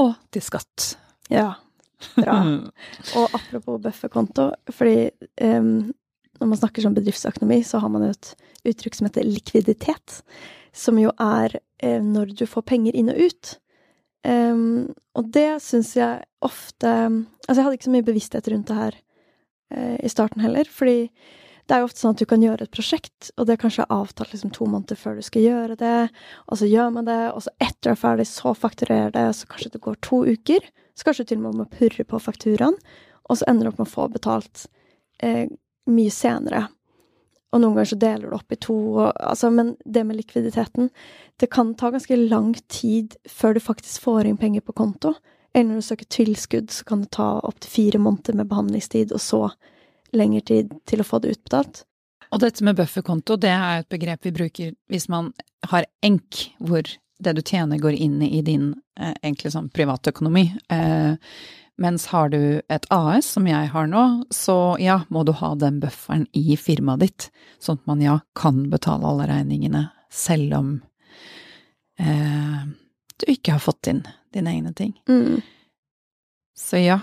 [0.00, 0.94] Og til skatt.
[1.32, 1.52] Ja.
[2.16, 2.40] Bra.
[3.20, 5.10] Og apropos bufferkonto, fordi
[5.44, 5.90] um,
[6.40, 8.32] når man snakker om bedriftsøkonomi, så har man jo et
[8.70, 10.22] uttrykk som heter likviditet.
[10.72, 13.54] Som jo er når du får penger inn og ut.
[14.20, 18.76] Um, og det syns jeg ofte Altså, jeg hadde ikke så mye bevissthet rundt det
[18.76, 18.96] her
[19.72, 21.08] uh, i starten heller, fordi
[21.70, 23.86] det er jo ofte sånn at du kan gjøre et prosjekt, og det er kanskje
[23.94, 25.98] avtalt liksom to måneder før du skal gjøre det,
[26.50, 29.46] og så gjør man det, og så etter du er ferdig, så fakturerer det, så
[29.50, 30.66] kanskje det går to uker.
[30.98, 32.74] Så kanskje du til og med må purre på fakturaen,
[33.30, 34.64] og så ender du opp med å få betalt
[35.22, 35.46] eh,
[35.86, 36.64] mye senere.
[37.50, 40.90] Og noen ganger så deler du opp i to, og, altså, men det med likviditeten
[41.40, 45.14] Det kan ta ganske lang tid før du faktisk får inn penger på konto.
[45.54, 49.20] Eller når du søker tilskudd, så kan det ta opptil fire måneder med behandlingstid, og
[49.24, 49.40] så
[50.12, 51.84] lengre tid til å få det utbetalt.
[52.30, 55.32] Og dette med bufferkonto, det er et begrep vi bruker hvis man
[55.72, 56.86] har enk, hvor
[57.20, 60.44] det du tjener går inn i din eh, egentlig sånn privatøkonomi.
[60.72, 61.16] Eh,
[61.80, 65.78] mens har du et AS, som jeg har nå, så ja, må du ha den
[65.80, 70.68] bufferen i firmaet ditt, sånn at man ja kan betale alle regningene, selv om
[71.96, 72.68] eh,
[73.16, 74.04] du ikke har fått inn
[74.36, 74.92] dine egne ting.
[75.08, 75.40] Mm.
[76.52, 77.00] Så ja,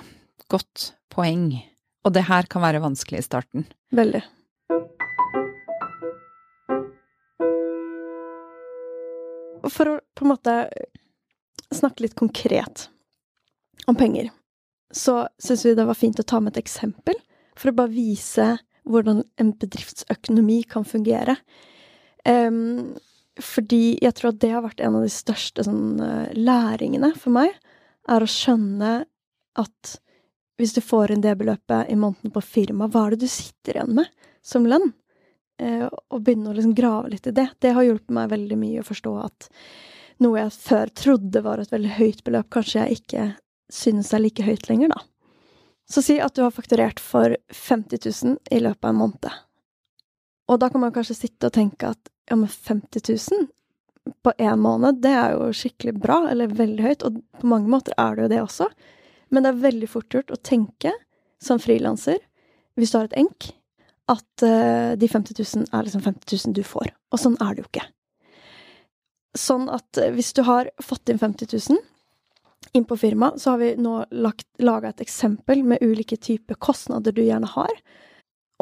[0.53, 1.49] godt poeng.
[2.05, 3.65] Og det her kan være vanskelig i starten.
[3.97, 4.21] Veldig.
[9.73, 10.59] For å på en måte
[11.73, 12.91] snakke litt konkret
[13.89, 14.29] om penger,
[14.93, 17.17] så syns vi det var fint å ta med et eksempel
[17.58, 18.47] for å bare vise
[18.88, 21.36] hvordan en bedriftsøkonomi kan fungere.
[22.23, 22.95] Um,
[23.43, 27.36] fordi jeg tror at det har vært en av de største sånn, eh, læringene for
[27.36, 27.54] meg,
[28.10, 28.93] er å skjønne
[29.62, 29.97] at
[30.58, 33.78] hvis du får inn det beløpet i måneden på firma, hva er det du sitter
[33.78, 34.10] igjen med
[34.41, 34.89] som lønn?
[35.62, 37.50] Eh, og begynne å liksom grave litt i det.
[37.62, 39.50] Det har hjulpet meg veldig mye å forstå at
[40.23, 43.28] noe jeg før trodde var et veldig høyt beløp, kanskje jeg ikke
[43.73, 45.01] synes er like høyt lenger, da.
[45.88, 49.30] Så si at du har fakturert for 50 000 i løpet av en måned.
[50.47, 53.47] Og da kan man kanskje sitte og tenke at ja, men 50 000
[54.23, 57.95] på én måned, det er jo skikkelig bra, eller veldig høyt, og på mange måter
[57.99, 58.69] er det jo det også.
[59.32, 60.93] Men det er veldig fort gjort å tenke
[61.43, 62.19] som frilanser,
[62.80, 63.49] hvis du har et enk,
[64.08, 66.93] at uh, de 50 000 er liksom 50 000 du får.
[67.12, 67.86] Og sånn er det jo ikke.
[69.38, 71.84] Sånn at uh, hvis du har fått inn 50 000
[72.73, 77.23] inn på firmaet, så har vi nå laga et eksempel med ulike typer kostnader du
[77.23, 77.73] gjerne har.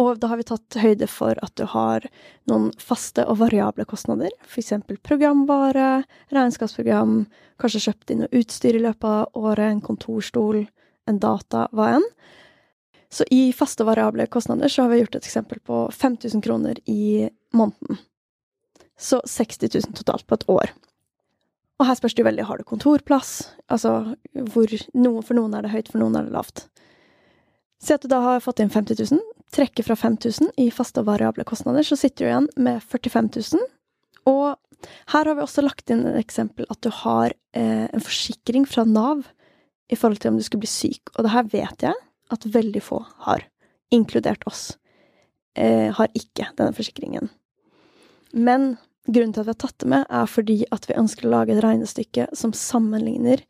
[0.02, 2.04] Og da har vi tatt høyde for at du har
[2.52, 6.04] noen faste og variable kostnader, eksempel programvare,
[6.36, 7.22] regnskapsprogram,
[7.62, 10.65] kanskje kjøpt inn noe utstyr i løpet av året, en kontorstol,
[11.08, 12.10] en data, hva enn.
[13.08, 16.82] Så i faste og variable kostnader så har vi gjort et eksempel på 5000 kroner
[16.91, 18.02] i måneden.
[19.00, 20.76] Så 60 000 totalt på et år.
[21.80, 23.32] Og her spørs det jo veldig har du kontorplass,
[23.68, 24.16] altså
[24.54, 26.68] hvor noe, For noen er det høyt, for noen er det lavt.
[27.84, 29.24] Si at du da har fått inn 50 000,
[29.56, 33.68] trekker fra 5000 i faste og variable kostnader, så sitter du igjen med 45 000.
[34.32, 34.56] Og
[35.12, 38.86] her har vi også lagt inn et eksempel at du har eh, en forsikring fra
[38.88, 39.26] Nav
[39.92, 41.12] i forhold til om du skulle bli syk.
[41.16, 43.46] Og det her vet jeg at veldig få har,
[43.94, 44.80] inkludert oss,
[45.56, 47.30] eh, har ikke denne forsikringen.
[48.34, 48.76] Men
[49.08, 51.56] grunnen til at vi har tatt det med, er fordi at vi ønsker å lage
[51.56, 53.44] et regnestykke som sammenligner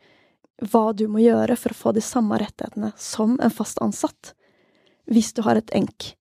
[0.71, 4.33] hva du må gjøre for å få de samme rettighetene som en fast ansatt
[5.11, 6.13] hvis du har et enk.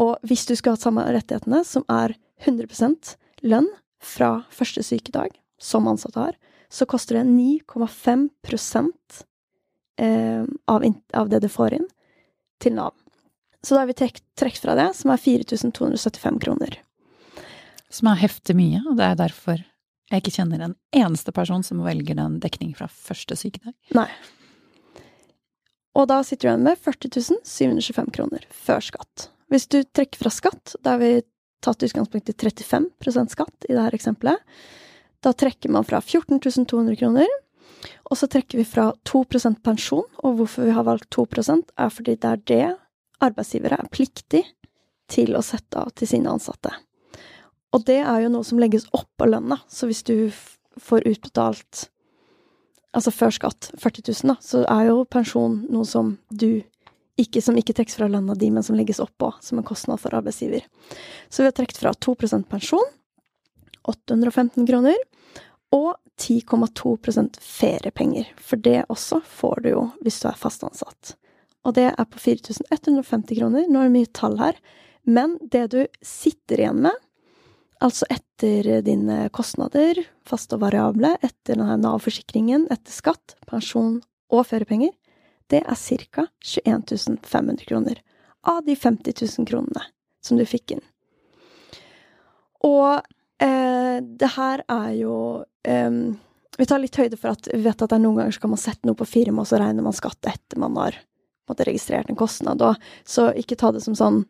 [0.00, 3.14] Og hvis du skulle hatt samme rettighetene, som er 100%
[3.46, 3.68] lønn
[4.02, 6.38] fra første sykedag, som ansatte har,
[6.72, 8.28] så koster det 9,5
[10.00, 11.86] eh, av, av det du får inn,
[12.62, 12.94] til Nav.
[13.62, 16.78] Så da har vi trukket fra det, som er 4275 kroner.
[17.92, 19.60] Som er heftig mye, og det er derfor
[20.12, 23.74] jeg ikke kjenner en eneste person som velger den dekningen fra første sykedag.
[23.96, 24.08] Nei.
[25.96, 29.28] Og da sitter du igjen med 40 725 kroner før skatt.
[29.52, 31.22] Hvis du trekker fra skatt, da har vi
[31.64, 34.40] tatt utgangspunkt i 35% skatt i dette eksempelet,
[35.22, 37.28] da trekker man fra 14 200 kroner.
[38.10, 42.16] Og så trekker vi fra 2% pensjon, og hvorfor vi har valgt 2% er fordi
[42.20, 42.64] det er det
[43.22, 44.42] arbeidsgivere er pliktig
[45.12, 46.72] til å sette av til sine ansatte.
[47.72, 50.30] Og det er jo noe som legges oppå lønna, så hvis du
[50.80, 51.86] får utbetalt
[52.92, 56.60] altså før skatt, 40 000, da, så er jo pensjon noe som du
[57.20, 60.14] ikke, som ikke trekkes fra lønna di, men som legges oppå som en kostnad for
[60.16, 60.64] arbeidsgiver.
[61.28, 62.92] Så vi har trukket fra 2% pensjon,
[63.88, 64.98] 815 kroner,
[65.72, 68.28] og 10,2% feriepenger.
[68.36, 71.14] For det også får du jo hvis du er fast ansatt.
[71.64, 73.68] Og det er på 4150 kroner.
[73.70, 74.58] Nå er det mye tall her.
[75.08, 76.98] Men det du sitter igjen med,
[77.82, 83.96] Altså etter dine kostnader, faste og variable, etter denne Nav-forsikringen, etter skatt, pensjon
[84.32, 84.92] og feriepenger,
[85.50, 85.78] det er
[86.14, 86.28] ca.
[86.46, 87.98] 21 500 kroner
[88.46, 89.82] av de 50 000 kronene
[90.22, 90.84] som du fikk inn.
[92.62, 93.02] Og
[93.42, 95.16] eh, det her er jo
[95.66, 95.90] eh,
[96.58, 98.52] Vi tar litt høyde for at vi vet at det er noen ganger så kan
[98.52, 101.00] man sette noe på firma, og så regner man skatt etter man har
[101.50, 102.62] måtte, registrert en kostnad.
[102.62, 104.22] Og, så ikke ta det som sånn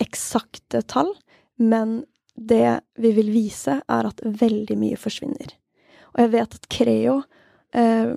[0.00, 1.10] eksakte tall,
[1.58, 2.04] men
[2.40, 5.52] det vi vil vise, er at veldig mye forsvinner.
[6.14, 7.20] Og jeg vet at Creo
[7.76, 8.14] eh,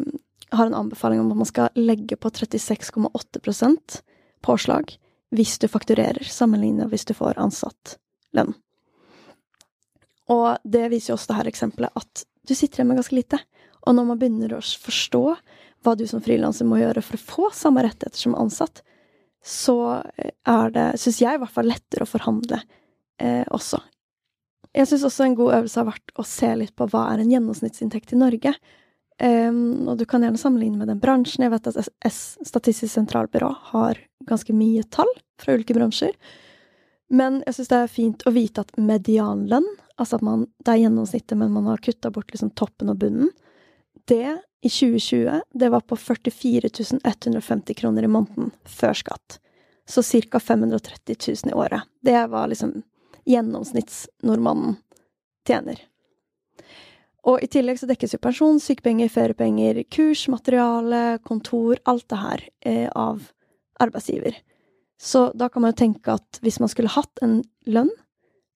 [0.53, 3.99] har en anbefaling om at man skal legge på 36,8%
[4.45, 4.95] påslag
[5.33, 7.97] hvis du fakturerer, sammenlignet hvis du får ansatt
[8.37, 8.53] lønn.
[10.31, 13.39] Og det viser jo også det her eksempelet at du sitter igjen med ganske lite.
[13.83, 15.23] Og når man begynner å forstå
[15.83, 18.83] hva du som frilanser må gjøre for å få samme rettigheter som ansatt,
[19.43, 19.99] så
[20.47, 22.61] er det, syns jeg i hvert fall, lettere å forhandle
[23.19, 23.81] eh, også.
[24.73, 27.33] Jeg syns også en god øvelse har vært å se litt på hva er en
[27.33, 28.55] gjennomsnittsinntekt i Norge.
[29.21, 31.45] Um, og du kan gjerne sammenligne med den bransjen.
[31.45, 31.77] Jeg vet at
[32.09, 35.09] S Statistisk sentralbyrå har ganske mye tall
[35.41, 36.15] fra ulike bransjer.
[37.13, 39.67] Men jeg syns det er fint å vite at medianlønn,
[40.01, 43.29] altså at man, det er gjennomsnittet, men man har kutta bort liksom toppen og bunnen,
[44.09, 46.69] det i 2020, det var på 44
[47.03, 49.37] 150 kroner i måneden før skatt.
[49.85, 50.39] Så ca.
[50.39, 51.83] 530 000 i året.
[52.01, 52.81] Det var liksom
[53.29, 54.77] gjennomsnittsnordmannen
[55.47, 55.79] tjener.
[57.23, 62.47] Og i tillegg så dekkes jo pensjon, sykepenger, feriepenger, kurs, materiale, kontor, alt det her
[62.67, 63.29] eh, av
[63.83, 64.35] arbeidsgiver.
[64.99, 67.91] Så da kan man jo tenke at hvis man skulle hatt en lønn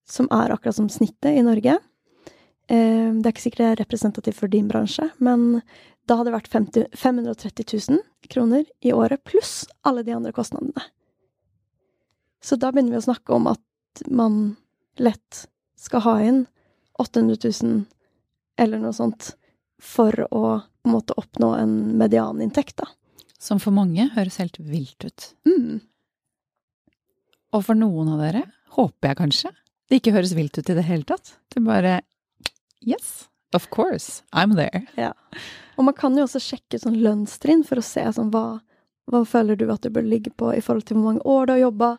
[0.08, 4.40] som er akkurat som snittet i Norge eh, Det er ikke sikkert det er representativt
[4.40, 5.62] for din bransje, men
[6.08, 10.86] da hadde det vært 50, 530 000 kroner i året pluss alle de andre kostnadene.
[12.44, 13.64] Så da begynner vi å snakke om at
[14.06, 14.56] man
[15.02, 15.46] lett
[15.78, 16.46] skal ha inn
[17.00, 17.84] 800 000
[18.58, 19.36] eller noe sånt
[19.82, 20.44] for å
[20.88, 22.88] på en måte oppnå en medianinntekt, da.
[23.38, 25.26] Som for mange høres helt vilt ut.
[25.46, 25.82] Mm.
[27.54, 28.46] Og for noen av dere
[28.78, 29.52] håper jeg kanskje
[29.88, 31.38] det ikke høres vilt ut i det hele tatt.
[31.54, 32.02] Det bare
[32.88, 34.86] Yes, of course, I'm there.
[34.96, 35.14] Ja.
[35.78, 38.60] Og man kan jo også sjekke sånn lønnstrinn for å se sånn hva,
[39.12, 41.54] hva føler du at du bør ligge på i forhold til hvor mange år du
[41.56, 41.92] har jobba,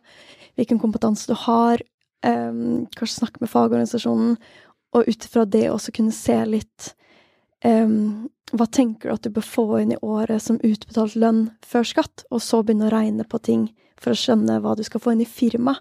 [0.61, 1.83] hvilken kompetanse du har,
[2.27, 4.37] um, kanskje snakke med fagorganisasjonen,
[4.97, 6.93] og ut ifra det også kunne se litt
[7.65, 11.85] um, Hva tenker du at du bør få inn i året som utbetalt lønn før
[11.85, 13.67] skatt, og så begynne å regne på ting
[14.01, 15.77] for å skjønne hva du skal få inn i firma.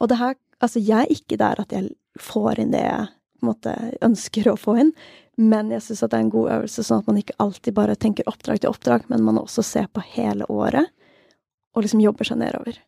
[0.00, 3.42] Og det her Altså, jeg er ikke der at jeg får inn det jeg på
[3.42, 3.72] en måte
[4.06, 4.92] ønsker å få inn,
[5.36, 8.28] men jeg syns det er en god øvelse, sånn at man ikke alltid bare tenker
[8.30, 10.92] oppdrag til oppdrag, men man også ser på hele året,
[11.74, 12.78] og liksom jobber seg nedover.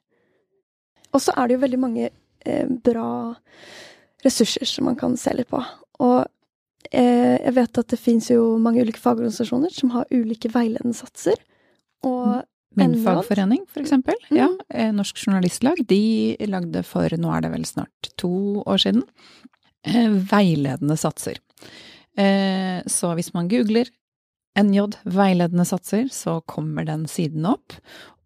[1.15, 3.35] Og så er det jo veldig mange eh, bra
[4.25, 5.61] ressurser som man kan se litt på.
[6.05, 6.19] Og
[6.91, 11.41] eh, jeg vet at det fins jo mange ulike fagorganisasjoner som har ulike veiledende satser.
[12.07, 12.45] Og
[12.77, 14.19] Min fagforening, for eksempel.
[14.29, 14.37] Mm.
[14.37, 15.81] Ja, eh, Norsk Journalistlag.
[15.89, 19.07] De lagde for, nå er det vel snart to år siden,
[19.89, 21.41] eh, veiledende satser.
[22.17, 23.91] Eh, så hvis man googler
[24.57, 27.77] NJ veiledende satser, så kommer den siden opp.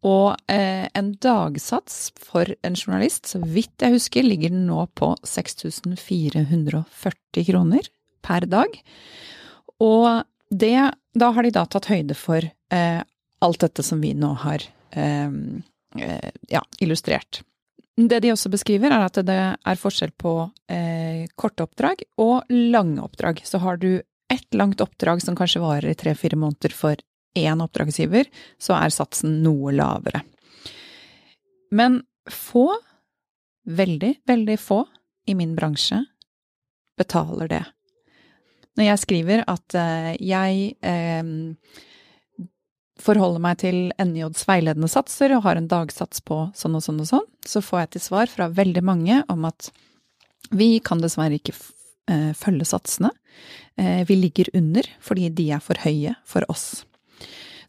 [0.07, 5.12] Og eh, en dagsats for en journalist, så vidt jeg husker, ligger den nå på
[5.26, 7.90] 6440 kroner
[8.24, 8.79] per dag.
[9.81, 13.03] Og det Da har de da tatt høyde for eh,
[13.42, 14.62] alt dette som vi nå har
[16.50, 17.42] ja, illustrert.
[18.08, 20.34] Det de også beskriver, er at det er forskjell på
[20.70, 23.42] eh, korte oppdrag og lange oppdrag.
[23.44, 27.00] Så har du ett langt oppdrag som kanskje varer i tre-fire måneder for
[27.36, 30.22] én oppdragsgiver, så er satsen noe lavere.
[31.74, 32.68] Men få,
[33.66, 34.84] veldig, veldig få
[35.30, 36.00] i min bransje
[36.98, 37.62] betaler det.
[38.78, 41.34] Når jeg skriver at eh, jeg eh,
[43.02, 47.08] forholder meg til NJs veiledende satser og har en dagsats på sånn og sånn og
[47.10, 49.70] sånn, så får jeg til svar fra veldig mange om at
[50.56, 51.54] vi kan dessverre ikke
[52.10, 53.12] eh, følge satsene.
[53.78, 56.84] Eh, vi ligger under fordi de er for høye for oss.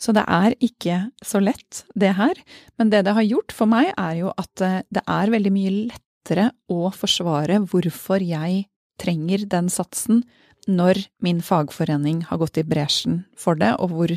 [0.01, 2.37] Så det er ikke så lett, det her.
[2.79, 5.73] Men det det har gjort for meg, er jo at eh, det er veldig mye
[5.91, 8.65] lettere å forsvare hvorfor jeg
[9.01, 10.23] trenger den satsen
[10.69, 14.13] når min fagforening har gått i bresjen for det, og hvor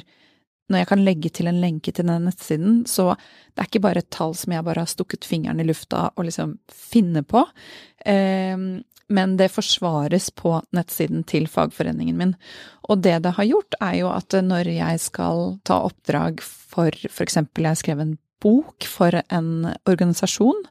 [0.71, 3.13] når jeg kan legge til en lenke til den nettsiden, så
[3.53, 6.27] det er ikke bare et tall som jeg bare har stukket fingeren i lufta og
[6.29, 7.45] liksom finner på.
[8.07, 8.57] Eh,
[9.15, 12.33] men det forsvares på nettsiden til fagforeningen min.
[12.89, 16.89] Og det det har gjort, er jo at når jeg skal ta oppdrag for
[17.23, 20.65] eksempel jeg skrev en bok for en organisasjon,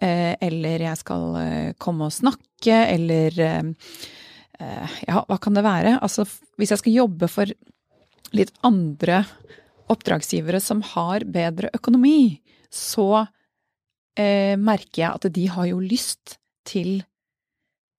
[0.00, 3.42] eh, eller jeg skal eh, komme og snakke, eller
[5.02, 5.96] ja, hva kan det være?
[6.06, 6.22] Altså,
[6.54, 7.50] hvis jeg skal jobbe for
[8.36, 9.22] litt andre
[9.92, 12.40] oppdragsgivere som har bedre økonomi,
[12.72, 13.26] så
[14.16, 17.02] eh, merker jeg at de har jo lyst til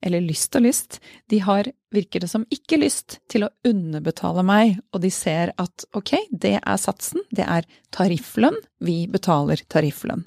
[0.03, 0.97] eller lyst og lyst,
[1.31, 5.86] de har, virker det som, ikke lyst til å underbetale meg, og de ser at
[5.95, 10.25] ok, det er satsen, det er tarifflønn, vi betaler tarifflønn.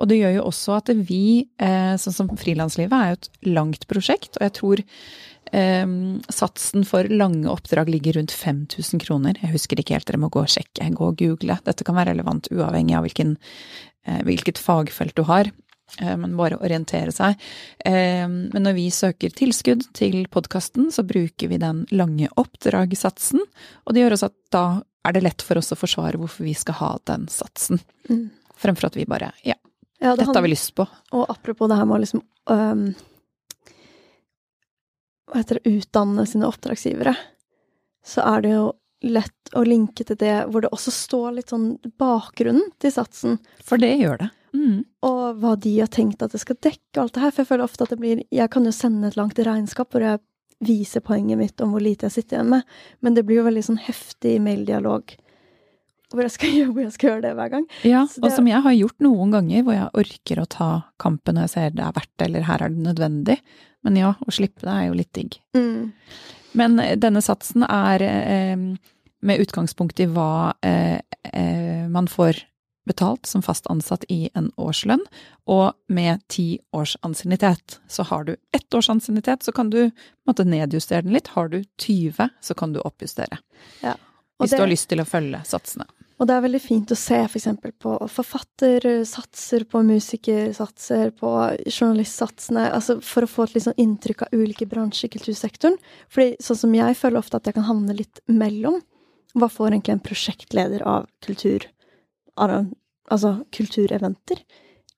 [0.00, 3.86] Og det gjør jo også at vi, eh, sånn som frilanslivet, er jo et langt
[3.90, 4.84] prosjekt, og jeg tror
[5.52, 5.86] eh,
[6.32, 9.38] satsen for lange oppdrag ligger rundt 5000 kroner.
[9.42, 11.58] Jeg husker ikke helt, dere må gå og sjekke, gå og google.
[11.66, 13.36] Dette kan være relevant uavhengig av hvilken,
[14.06, 15.52] eh, hvilket fagfelt du har.
[16.00, 17.40] Eh, men bare orientere seg.
[17.84, 23.42] Eh, men når vi søker tilskudd til podkasten, så bruker vi den lange oppdragssatsen,
[23.84, 24.66] og det gjør også at da
[25.02, 27.82] er det lett for oss å forsvare hvorfor vi skal ha den satsen.
[28.08, 28.30] Mm.
[28.62, 29.56] Fremfor at vi bare ja,
[29.98, 30.86] Ja, det dette har vi lyst på.
[31.12, 32.84] Og apropos det her med å liksom øhm,
[35.30, 37.14] Hva heter det Utdanne sine oppdragsgivere.
[38.04, 41.76] Så er det jo lett å linke til det hvor det også står litt sånn
[41.98, 43.38] bakgrunnen til satsen.
[43.62, 44.28] For det gjør det.
[44.54, 44.82] Mm.
[45.08, 47.32] Og hva de har tenkt at det skal dekke, og alt det her.
[47.32, 50.04] For jeg føler ofte at det blir Jeg kan jo sende et langt regnskap hvor
[50.04, 50.20] jeg
[50.62, 52.62] viser poenget mitt om hvor lite jeg sitter igjen med,
[53.02, 55.16] men det blir jo veldig sånn heftig maildialog
[56.12, 57.66] hvor jeg skal, hvor jeg skal gjøre det hver gang.
[57.88, 60.68] Ja, det- og som jeg har gjort noen ganger, hvor jeg orker å ta
[61.02, 63.38] kampen når jeg ser det er verdt det, eller her er det nødvendig.
[63.82, 65.38] Men ja, å slippe det er jo litt digg.
[66.52, 68.56] Men eh, denne satsen er eh,
[69.22, 70.98] med utgangspunkt i hva eh,
[71.32, 72.42] eh, man får
[72.86, 75.04] betalt som fast ansatt i en årslønn,
[75.46, 77.76] og med ti års ansiennitet.
[77.86, 79.84] Så har du ett års ansiennitet, så kan du
[80.26, 81.30] måtte nedjustere den litt.
[81.36, 83.38] Har du 20, så kan du oppjustere.
[83.84, 83.94] Ja.
[84.42, 85.86] Hvis det- du har lyst til å følge satsene.
[86.22, 91.30] Og det er veldig fint å se eksempel på forfattersatser, på musikersatser, på
[91.66, 95.80] journalistsatsene, altså for å få et litt sånn inntrykk av ulike bransjer i kultursektoren.
[96.14, 98.78] Fordi sånn som jeg føler ofte at jeg kan havne litt mellom.
[99.34, 101.66] Hva får egentlig en prosjektleder av kultur,
[102.38, 104.44] altså kultureventer?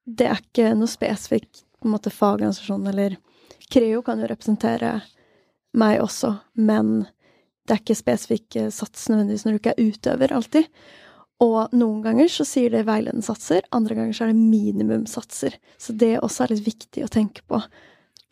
[0.04, 3.16] Det er ikke noe spesifikt på en måte fagorganisasjon, eller
[3.72, 4.98] Creo kan jo representere
[5.72, 7.06] meg også, men
[7.64, 10.68] det er ikke spesifikk sats nødvendigvis når du ikke er utøver, alltid.
[11.42, 15.56] Og noen ganger så sier det veiledende satser, andre ganger så er det minimumssatser.
[15.78, 17.58] Så det også er litt viktig å tenke på.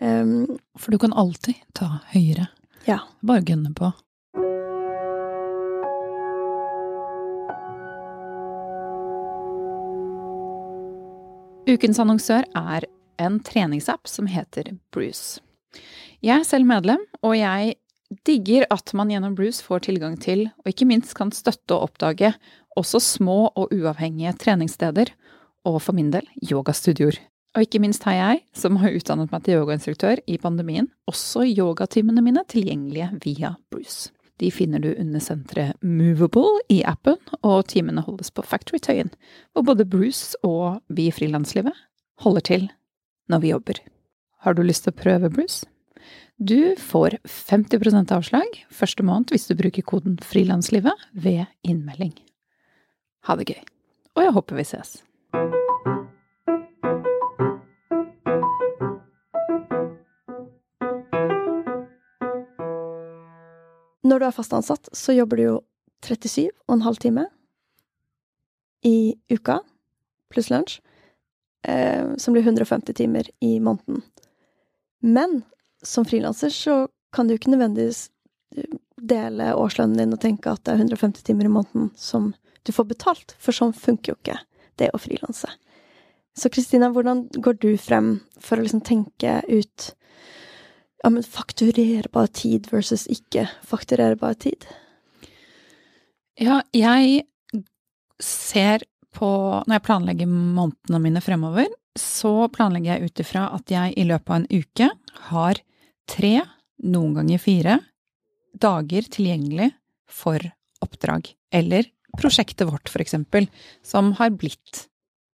[0.02, 0.46] Um,
[0.78, 2.48] For du kan alltid ta høyere.
[2.86, 3.00] ja.
[3.22, 3.92] Bare gunne på.
[11.68, 12.86] Ukens annonsør er
[13.22, 15.40] en treningsapp som heter Bruce.
[16.22, 17.76] Jeg er selv medlem, og jeg
[18.26, 22.32] digger at man gjennom Bruce får tilgang til, og ikke minst kan støtte og oppdage,
[22.78, 25.12] også små og uavhengige treningssteder,
[25.64, 27.18] og for min del yogastudioer.
[27.52, 32.24] Og ikke minst har jeg, som har utdannet meg til yogainstruktør i pandemien, også yogatimene
[32.24, 34.10] mine tilgjengelige via Bruce.
[34.40, 39.12] De finner du under senteret Movable i appen, og timene holdes på Factory Tøyen,
[39.52, 41.76] hvor både Bruce og vi i frilanslivet
[42.24, 42.66] holder til
[43.28, 43.78] når vi jobber.
[44.42, 45.68] Har du lyst til å prøve Bruce?
[46.42, 52.16] Du får 50% avslag første måned hvis du bruker koden frilanslivet ved innmelding.
[53.22, 53.60] Ha det gøy,
[54.16, 54.96] og jeg håper vi ses.
[64.02, 65.54] Når du er fast ansatt, så jobber du jo
[66.02, 67.28] 37 og en halv time
[68.82, 69.60] i uka,
[70.34, 70.80] pluss lunsj,
[71.62, 74.02] eh, som blir 150 timer i måneden.
[74.98, 75.44] Men
[75.82, 78.08] som frilanser så kan du ikke nødvendigvis
[78.56, 82.32] eh, dele årslønnen din og tenke at det er 150 timer i måneden som
[82.66, 84.38] du får betalt, for sånn funker jo ikke
[84.80, 85.50] det å frilanse.
[86.38, 89.90] Så Kristina, hvordan går du frem for å liksom tenke ut
[91.02, 94.64] ja, men fakturerbar tid versus ikke fakturerbar tid?
[96.40, 97.26] Ja, jeg
[98.22, 99.28] ser på
[99.66, 101.66] Når jeg planlegger månedene mine fremover,
[101.98, 104.86] så planlegger jeg ut ifra at jeg i løpet av en uke
[105.28, 105.58] har
[106.08, 106.30] tre,
[106.80, 107.74] noen ganger fire,
[108.56, 109.68] dager tilgjengelig
[110.08, 110.40] for
[110.80, 111.28] oppdrag.
[111.52, 113.48] Eller prosjektet vårt, eksempel,
[113.82, 114.86] som har blitt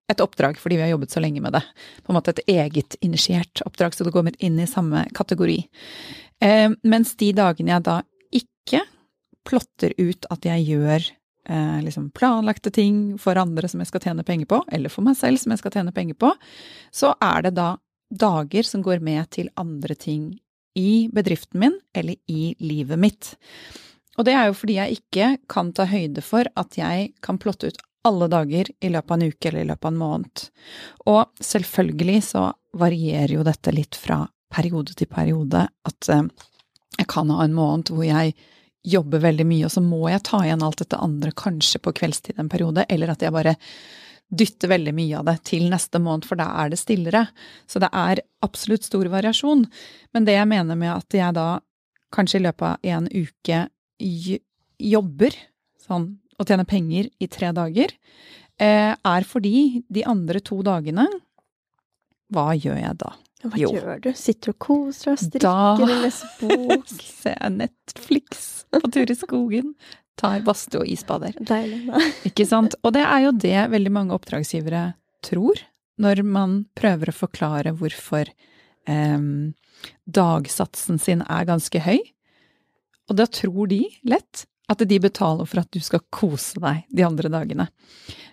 [0.09, 1.63] et oppdrag fordi vi har jobbet så lenge med det.
[2.03, 5.59] På en måte et egetinitiert oppdrag, så det går inn i samme kategori.
[6.41, 7.99] Eh, mens de dagene jeg da
[8.33, 8.83] ikke
[9.47, 11.03] plotter ut at jeg gjør
[11.49, 15.17] eh, liksom planlagte ting for andre som jeg skal tjene penger på, eller for meg
[15.19, 16.33] selv som jeg skal tjene penger på,
[16.91, 17.73] så er det da
[18.09, 20.31] dager som går med til andre ting
[20.79, 23.33] i bedriften min eller i livet mitt.
[24.19, 27.71] Og det er jo fordi jeg ikke kan ta høyde for at jeg kan plotte
[27.71, 30.43] ut alle dager i løpet av en uke eller i løpet av en måned.
[31.07, 32.45] Og selvfølgelig så
[32.79, 36.25] varierer jo dette litt fra periode til periode, at eh,
[36.97, 38.35] jeg kan ha en måned hvor jeg
[38.89, 42.39] jobber veldig mye, og så må jeg ta igjen alt dette andre kanskje på kveldstid
[42.39, 43.55] en periode, eller at jeg bare
[44.29, 47.25] dytter veldig mye av det til neste måned, for da er det stillere.
[47.67, 49.65] Så det er absolutt stor variasjon.
[50.13, 51.49] Men det jeg mener med at jeg da
[52.13, 53.63] kanskje i løpet av en uke
[53.99, 55.35] jobber
[55.83, 57.91] sånn og tjener penger i tre dager,
[58.59, 61.07] eh, er fordi de andre to dagene
[62.31, 63.09] Hva gjør jeg da?
[63.43, 63.69] Hva Jo.
[63.73, 64.11] gjør du?
[64.13, 66.85] Sitter og koser deg, strikker Da- eller leser bok?
[67.23, 69.71] Ser jeg Netflix på tur i skogen,
[70.15, 71.33] tar badstue og isbader.
[71.51, 71.87] Deilig.
[71.87, 71.97] da.
[72.29, 72.75] Ikke sant?
[72.83, 74.93] Og det er jo det veldig mange oppdragsgivere
[75.25, 75.57] tror,
[75.97, 78.29] når man prøver å forklare hvorfor
[78.85, 79.17] eh,
[80.07, 81.99] dagsatsen sin er ganske høy.
[83.09, 87.01] Og da tror de lett At de betaler for at du skal kose deg de
[87.01, 87.65] andre dagene.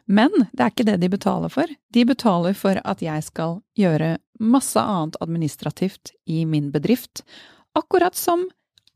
[0.05, 1.71] Men det er ikke det de betaler for.
[1.93, 7.25] De betaler for at jeg skal gjøre masse annet administrativt i min bedrift,
[7.73, 8.45] akkurat som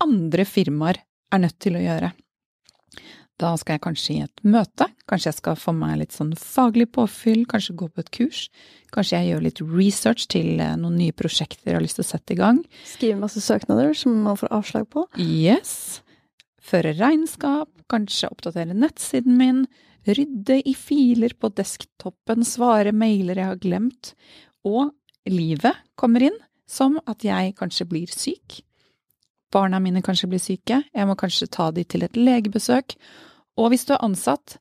[0.05, 1.01] andre firmaer
[1.33, 2.12] er nødt til å gjøre.
[3.41, 6.91] Da skal jeg kanskje i et møte, kanskje jeg skal få meg litt sånn faglig
[6.93, 8.41] påfyll, kanskje gå på et kurs,
[8.93, 12.11] kanskje jeg gjør litt research til eh, noen nye prosjekter jeg har lyst til å
[12.11, 12.61] sette i gang.
[12.91, 15.07] Skrive masse søknader som man får avslag på.
[15.24, 16.03] Yes.
[16.61, 19.64] Føre regnskap, kanskje oppdatere nettsiden min,
[20.05, 24.12] rydde i filer på desktopen, svare mailer jeg har glemt,
[24.68, 24.93] og
[25.28, 26.36] livet kommer inn,
[26.68, 28.61] som at jeg kanskje blir syk.
[29.51, 32.95] Barna mine kanskje blir syke, jeg må kanskje ta de til et legebesøk,
[33.61, 34.58] og hvis du er ansatt,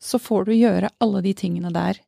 [0.00, 2.00] så får du gjøre alle de tingene der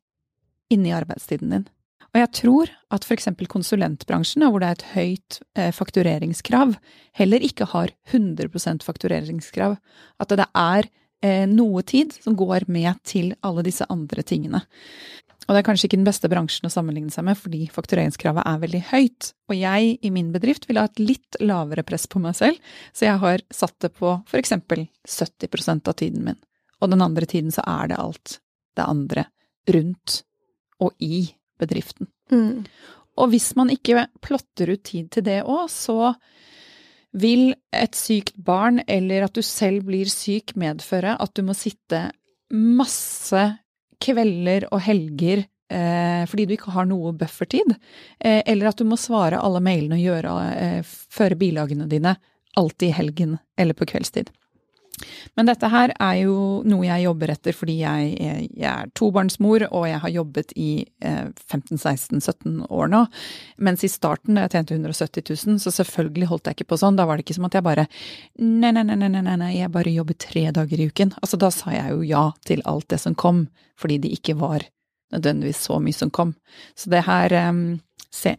[0.73, 1.69] inni arbeidstiden din.
[2.13, 6.75] Og jeg tror at eksempel konsulentbransjen, hvor det er et høyt eh, faktureringskrav,
[7.17, 9.79] heller ikke har 100% faktureringskrav.
[10.21, 10.89] At det er
[11.25, 14.61] eh, noe tid som går med til alle disse andre tingene.
[15.43, 18.61] Og det er kanskje ikke den beste bransjen å sammenligne seg med, fordi faktureringskravet er
[18.61, 19.29] veldig høyt.
[19.51, 23.09] Og jeg i min bedrift vil ha et litt lavere press på meg selv, så
[23.09, 26.39] jeg har satt det på eksempel 70% av tiden min.
[26.79, 28.37] Og den andre tiden så er det alt
[28.77, 29.27] det andre
[29.71, 30.21] rundt
[30.83, 31.25] og i
[31.59, 32.09] bedriften.
[32.31, 32.63] Mm.
[33.19, 36.13] Og hvis man ikke plotter ut tid til det òg, så
[37.13, 42.07] vil et sykt barn, eller at du selv blir syk, medføre at du må sitte
[42.53, 43.43] masse
[44.03, 47.75] kvelder og helger eh, fordi du ikke har noe buffertid,
[48.19, 52.17] eh, eller at du må svare alle mailene og gjøre, eh, føre bilagene dine
[52.59, 54.29] alltid i helgen eller på kveldstid.
[55.37, 56.35] Men dette her er jo
[56.69, 60.69] noe jeg jobber etter fordi jeg er, jeg er tobarnsmor, og jeg har jobbet i
[61.01, 63.03] eh, 15-16-17 år nå.
[63.63, 66.97] Mens i starten, da jeg tjente 170 000, så selvfølgelig holdt jeg ikke på sånn.
[66.99, 67.87] Da var det ikke som at jeg bare
[68.39, 71.15] nei, nei, nei, nei, nei, nei, jeg bare jobber tre dager i uken.
[71.21, 73.47] Altså da sa jeg jo ja til alt det som kom,
[73.79, 74.65] fordi det ikke var
[75.13, 76.33] nødvendigvis så mye som kom.
[76.77, 77.79] Så det her um,
[78.13, 78.35] se,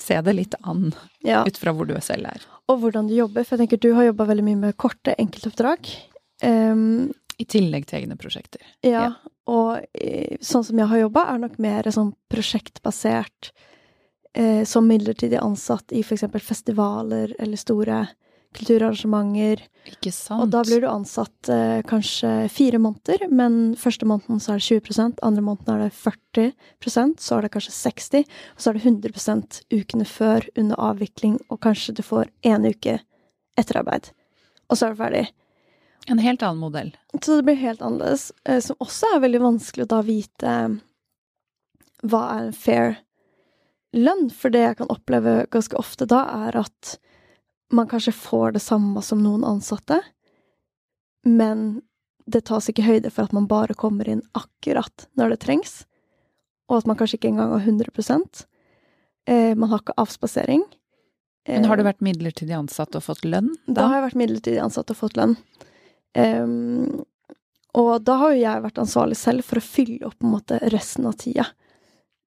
[0.00, 0.90] se det litt an
[1.26, 1.42] Ja.
[1.44, 2.46] ut fra hvor du selv er.
[2.70, 5.90] Og hvordan du jobber, for jeg tenker du har jobba veldig mye med korte enkeltoppdrag.
[6.46, 7.10] Um,
[7.40, 8.62] I tillegg til egne prosjekter.
[8.86, 9.10] ja, Ja.
[9.50, 13.50] og eh, sånn som jeg har jobba, er nok mer sånn prosjektbasert,
[14.34, 18.04] eh, som midlertidig ansatt i eksempel festivaler eller store
[18.56, 19.62] kulturarrangementer.
[19.90, 20.42] Ikke sant?
[20.44, 24.80] Og da blir du ansatt eh, kanskje fire måneder, men første måneden så er det
[24.82, 28.84] 20% andre måneden er det 40 så er det kanskje 60 og så er det
[28.86, 32.98] 100% ukene før under avvikling, og kanskje du får én uke
[33.60, 34.10] etterarbeid.
[34.70, 35.24] Og så er du ferdig.
[36.08, 36.94] En helt annen modell.
[37.20, 38.30] Så det blir helt annerledes.
[38.44, 40.56] eh, Som også er veldig vanskelig å da vite
[42.02, 42.96] hva er en fair
[43.92, 44.30] lønn.
[44.32, 46.98] For det jeg kan oppleve ganske ofte da, er at
[47.70, 50.00] man kanskje får det samme som noen ansatte,
[51.26, 51.82] men
[52.30, 55.74] det tas ikke høyde for at man bare kommer inn akkurat når det trengs,
[56.70, 57.90] og at man kanskje ikke engang har 100
[59.26, 60.62] eh, Man har ikke avspasering.
[61.48, 63.56] Men har du Eh, vært midlertidig ansatt og fått lønn?
[63.66, 65.36] da har jeg vært midlertidig ansatt og fått lønn.
[66.14, 67.04] Um,
[67.74, 70.58] og da har jo jeg vært ansvarlig selv for å fylle opp på en måte
[70.70, 71.46] resten av tida.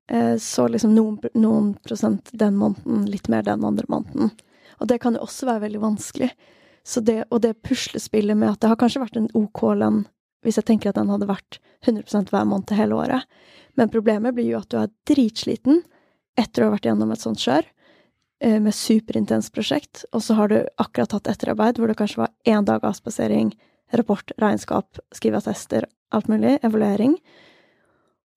[0.07, 4.31] Eh, så liksom noen, noen prosent den måneden, litt mer den andre måneden.
[4.83, 6.29] Og det kan jo også være veldig vanskelig.
[6.83, 10.03] Det, og det puslespillet med at det har kanskje vært en OK lønn
[10.43, 13.29] hvis jeg tenker at den hadde vært 100 hver måned hele året.
[13.79, 15.79] Men problemet blir jo at du er dritsliten
[16.39, 17.63] etter å ha vært gjennom et sånt kjør
[18.43, 22.33] eh, med superintenst prosjekt, og så har du akkurat hatt etterarbeid hvor det kanskje var
[22.49, 23.53] én dag avspasering,
[23.95, 27.15] rapport, regnskap, skrive attester, alt mulig, evaluering.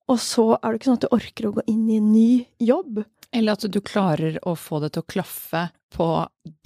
[0.06, 2.30] Og så er det ikke sånn at du orker å gå inn i en ny
[2.62, 3.02] jobb.
[3.32, 5.64] Eller at du klarer å få det til å klaffe
[5.96, 6.06] på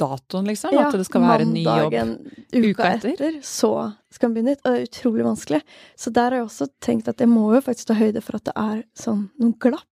[0.01, 0.75] datoen, liksom?
[0.79, 1.93] at det skal være en ny jobb?
[1.93, 2.13] mandagen
[2.53, 3.11] uka, uka etter.
[3.15, 3.39] etter.
[3.47, 3.71] så
[4.11, 4.63] skal man begynne nytt.
[4.65, 5.61] Og det er utrolig vanskelig.
[5.97, 8.45] Så der har jeg også tenkt at jeg må jo faktisk ta høyde for at
[8.51, 9.87] det er sånn noen glapp,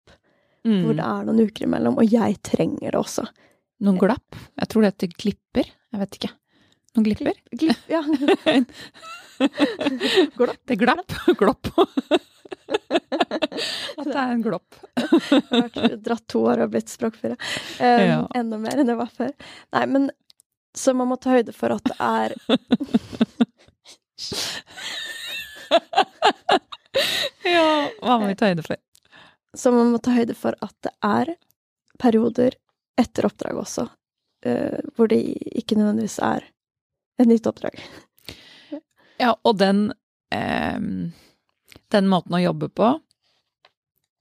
[0.66, 0.97] hvor Mm.
[0.97, 1.97] det er noen uker imellom.
[2.01, 3.28] Og jeg trenger det også.
[3.86, 4.36] Noen glapp?
[4.57, 5.68] Jeg tror det heter glipper.
[5.93, 6.32] Jeg vet ikke.
[6.95, 7.36] Noen glipper?
[7.53, 8.01] Glipp, ja.
[10.38, 10.57] Glopp.
[10.66, 11.11] Det er glapp.
[11.38, 11.70] Glopp.
[13.99, 14.78] At det er en glopp.
[14.97, 17.38] Jeg har vært dratt to år og blitt språkfyra.
[17.80, 18.20] Um, Ja.
[18.38, 19.32] Enda mer enn jeg var før.
[19.76, 20.10] Nei, men
[20.76, 22.36] så man må ta høyde for at det er
[27.45, 28.80] Ja, hva må vi ta høyde for?
[29.56, 31.36] Så man må ta høyde for at det er
[32.01, 32.58] perioder
[32.99, 33.86] etter oppdrag også,
[34.47, 35.22] uh, hvor det
[35.56, 36.43] ikke nødvendigvis er
[37.20, 37.80] et nytt oppdrag.
[39.22, 39.93] Ja, og den
[40.36, 41.14] ehm,
[41.93, 42.89] Den måten å jobbe på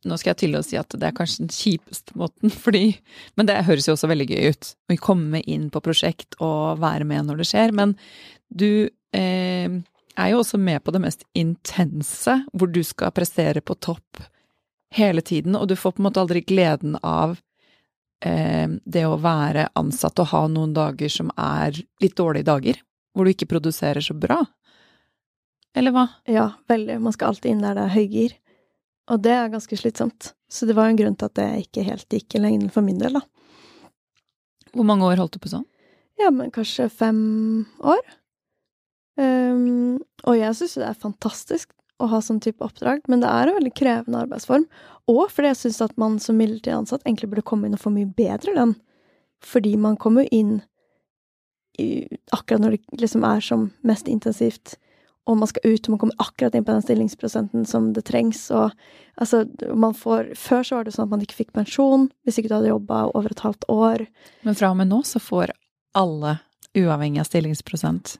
[0.08, 2.98] Nå skal jeg til å si at det er kanskje den kjipeste måten, fordi
[3.38, 4.74] Men det høres jo også veldig gøy ut.
[4.92, 7.74] Å komme inn på prosjekt og være med når det skjer.
[7.76, 7.96] Men
[8.48, 9.80] du eh,
[10.14, 14.22] er jo også med på det mest intense, hvor du skal prestere på topp
[14.94, 17.36] hele tiden, og du får på en måte aldri gleden av
[18.24, 22.78] eh, det å være ansatt og ha noen dager som er litt dårlige dager,
[23.14, 24.44] hvor du ikke produserer så bra.
[25.74, 26.06] Eller hva?
[26.30, 27.00] Ja, veldig.
[27.02, 28.36] Man skal alltid inn der det er høygir.
[29.12, 30.32] Og det er ganske slitsomt.
[30.48, 32.86] Så det var jo en grunn til at det ikke helt gikk i lengden for
[32.86, 33.24] min del, da.
[34.74, 35.66] Hvor mange år holdt du på sånn?
[36.20, 37.18] Ja, men kanskje fem
[37.82, 38.02] år.
[39.18, 41.70] Um, og jeg syns det er fantastisk
[42.02, 44.64] å ha sånn type oppdrag, men det er en veldig krevende arbeidsform.
[45.10, 47.92] Og fordi jeg syns at man som midlertidig ansatt egentlig burde komme inn og få
[47.94, 48.74] mye bedre lønn.
[49.44, 50.58] Fordi man kommer inn
[51.78, 54.76] i, akkurat når det liksom er som mest intensivt,
[55.26, 58.42] og man skal ut, og man kommer akkurat inn på den stillingsprosenten som det trengs,
[58.52, 58.74] og
[59.16, 59.44] altså,
[59.74, 62.56] man får Før så var det sånn at man ikke fikk pensjon hvis ikke du
[62.58, 64.04] hadde jobba over et halvt år.
[64.44, 65.54] Men fra og med nå så får
[65.96, 66.38] alle,
[66.76, 68.18] uavhengig av stillingsprosent,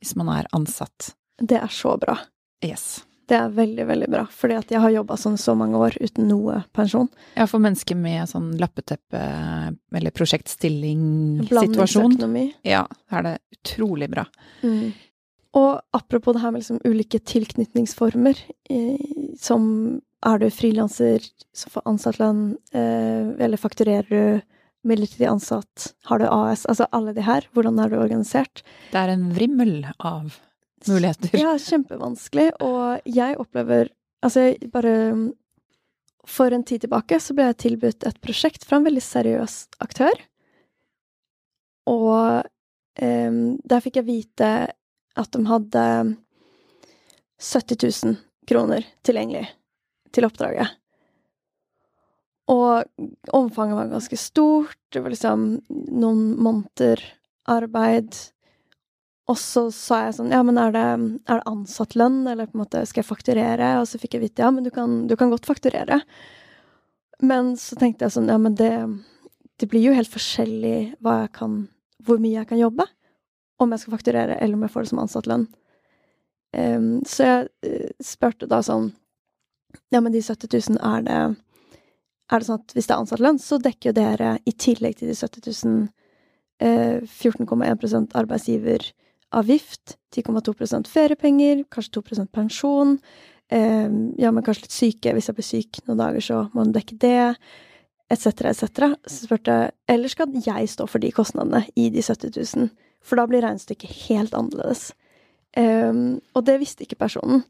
[0.00, 1.12] hvis man er ansatt.
[1.38, 2.16] Det er så bra.
[2.64, 3.04] Yes.
[3.28, 6.30] Det er veldig, veldig bra, fordi at jeg har jobba sånn så mange år uten
[6.30, 7.10] noe pensjon.
[7.36, 12.46] Ja, for mennesker med sånn lappeteppe- eller prosjektstilling-situasjon, Blandingsøkonomi.
[12.64, 14.24] ja, er det utrolig bra.
[14.62, 14.94] Mm.
[15.56, 18.36] Og apropos det her med liksom ulike tilknytningsformer,
[18.70, 19.62] eh, som
[20.26, 21.24] er du frilanser
[21.56, 24.42] som får ansatt lønn, eh, eller fakturerer du
[24.88, 28.62] midlertidig ansatt, har du AS, altså alle de her, hvordan er du organisert?
[28.92, 30.36] Det er en vrimmel av
[30.88, 31.34] muligheter.
[31.38, 35.30] Ja, kjempevanskelig, og jeg opplever Altså, jeg bare
[36.26, 40.18] For en tid tilbake så ble jeg tilbudt et prosjekt fra en veldig seriøs aktør.
[41.86, 42.42] Og
[42.98, 43.38] eh,
[43.70, 44.50] der fikk jeg vite
[45.18, 45.84] at de hadde
[47.38, 49.46] 70 000 kroner tilgjengelig
[50.14, 50.78] til oppdraget.
[52.48, 52.88] Og
[53.36, 54.78] omfanget var ganske stort.
[54.88, 57.02] Det var liksom noen måneder
[57.48, 58.16] arbeid.
[59.28, 60.86] Og så sa jeg sånn Ja, men er det,
[61.28, 63.74] er det ansatt lønn, eller på en måte skal jeg fakturere?
[63.82, 66.00] Og så fikk jeg vite ja, men du kan, du kan godt fakturere.
[67.20, 68.72] Men så tenkte jeg sånn Ja, men det,
[69.60, 71.60] det blir jo helt forskjellig hva jeg kan
[72.06, 72.86] Hvor mye jeg kan jobbe.
[73.58, 75.48] Om jeg skal fakturere, eller om jeg får det som ansatt lønn.
[76.56, 78.86] Um, så jeg uh, spurte da sånn
[79.92, 81.18] Ja, men de 70 000, er det
[82.28, 84.98] er det sånn at hvis det er ansatt lønn, så dekker jo dere i tillegg
[84.98, 85.86] til de 70 000
[86.60, 92.98] eh, 14,1% arbeidsgiveravgift, 10,2% feriepenger, kanskje 2 pensjon.
[93.48, 93.88] Eh,
[94.20, 95.14] ja, men kanskje litt syke.
[95.16, 97.22] Hvis jeg blir syk noen dager, så må du dekke det.
[98.12, 98.92] Etc., etc.
[99.08, 102.70] Så spurte jeg eller skal jeg stå for de kostnadene i de 70 000?
[103.04, 104.90] For da blir regnestykket helt annerledes.
[105.56, 107.44] Um, og det visste ikke personen.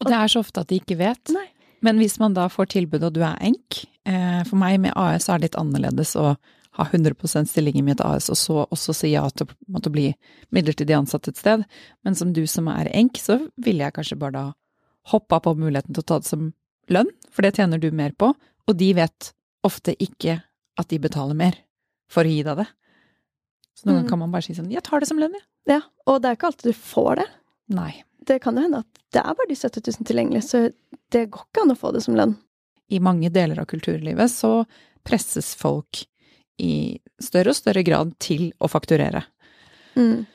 [0.00, 1.32] Og det er så ofte at de ikke vet.
[1.34, 1.48] Nei.
[1.84, 5.28] Men hvis man da får tilbud og du er enk, eh, for meg med AS
[5.28, 6.34] er det litt annerledes å
[6.78, 10.10] ha 100% stilling i mitt AS, og så også si ja til å bli
[10.54, 11.64] midlertidig ansatt et sted.
[12.04, 14.44] Men som du som er enk, så ville jeg kanskje bare da
[15.10, 16.52] hoppa på muligheten til å ta det som
[16.92, 18.30] lønn, for det tjener du mer på,
[18.68, 19.32] og de vet
[19.66, 20.40] ofte ikke
[20.80, 21.58] at de betaler mer
[22.10, 22.68] for å gi deg det.
[23.76, 24.02] Så noen Mm.
[24.02, 25.42] ganger kan man bare si sånn, jeg tar det som lønn, jeg.
[25.68, 27.26] Ja, og det er ikke alltid du får det.
[27.68, 28.02] Nei.
[28.26, 30.72] Det kan jo hende at det er bare de 70 000 tilgjengelig, så
[31.10, 32.36] det går ikke an å få det som lønn.
[32.90, 34.66] I mange deler av kulturlivet så
[35.04, 36.04] presses folk
[36.60, 39.22] i større og større grad til å fakturere.
[39.96, 40.26] Mm.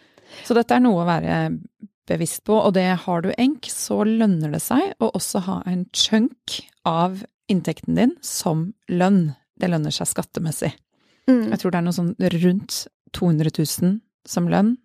[0.44, 1.60] Så dette er noe å være
[2.08, 5.86] bevisst på, og det har du enk, så lønner det seg å også ha en
[5.94, 9.36] chunk av inntekten din som lønn.
[9.60, 10.74] Det lønner seg skattemessig.
[11.30, 11.50] Mm.
[11.54, 14.76] Jeg tror det er noe sånn rundt 200 000 som lønn.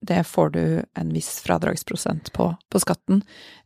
[0.00, 0.62] Det får du
[0.94, 3.22] en viss fradragsprosent på, på skatten,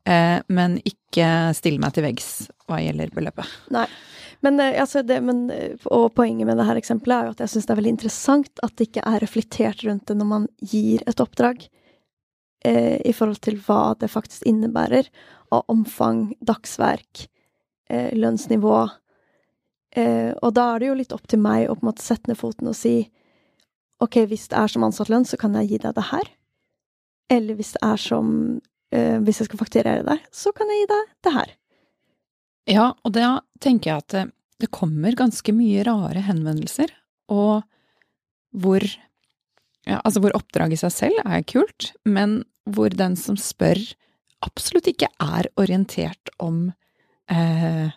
[0.09, 2.30] eh, men ikke still meg til veggs
[2.70, 3.50] hva gjelder beløpet.
[3.74, 3.84] Nei.
[4.42, 7.53] Men, eh, altså det, men, eh, og poenget med dette eksempelet er jo at jeg
[7.53, 11.05] syns det er veldig interessant at det ikke er reflektert rundt det når man gir
[11.07, 11.68] et oppdrag,
[12.64, 15.12] eh, i forhold til hva det faktisk innebærer
[15.53, 17.26] av omfang, dagsverk,
[17.90, 18.90] eh, lønnsnivå.
[19.92, 22.30] Eh, og da er det jo litt opp til meg å på en måte sette
[22.30, 23.11] ned foten og si
[24.03, 26.30] ok, hvis det er som ansatt lønn, så kan jeg gi deg det her.
[27.32, 28.28] Eller hvis det er som
[28.92, 31.55] eh, Hvis jeg skal fakturere deg, så kan jeg gi deg det her.
[32.70, 34.24] Ja, og da tenker jeg at det,
[34.62, 36.92] det kommer ganske mye rare henvendelser,
[37.32, 37.64] og
[38.53, 38.84] hvor
[39.88, 43.80] ja, altså hvor oppdraget i seg selv er kult, men hvor den som spør,
[44.44, 46.68] absolutt ikke er orientert om
[47.30, 47.88] eh,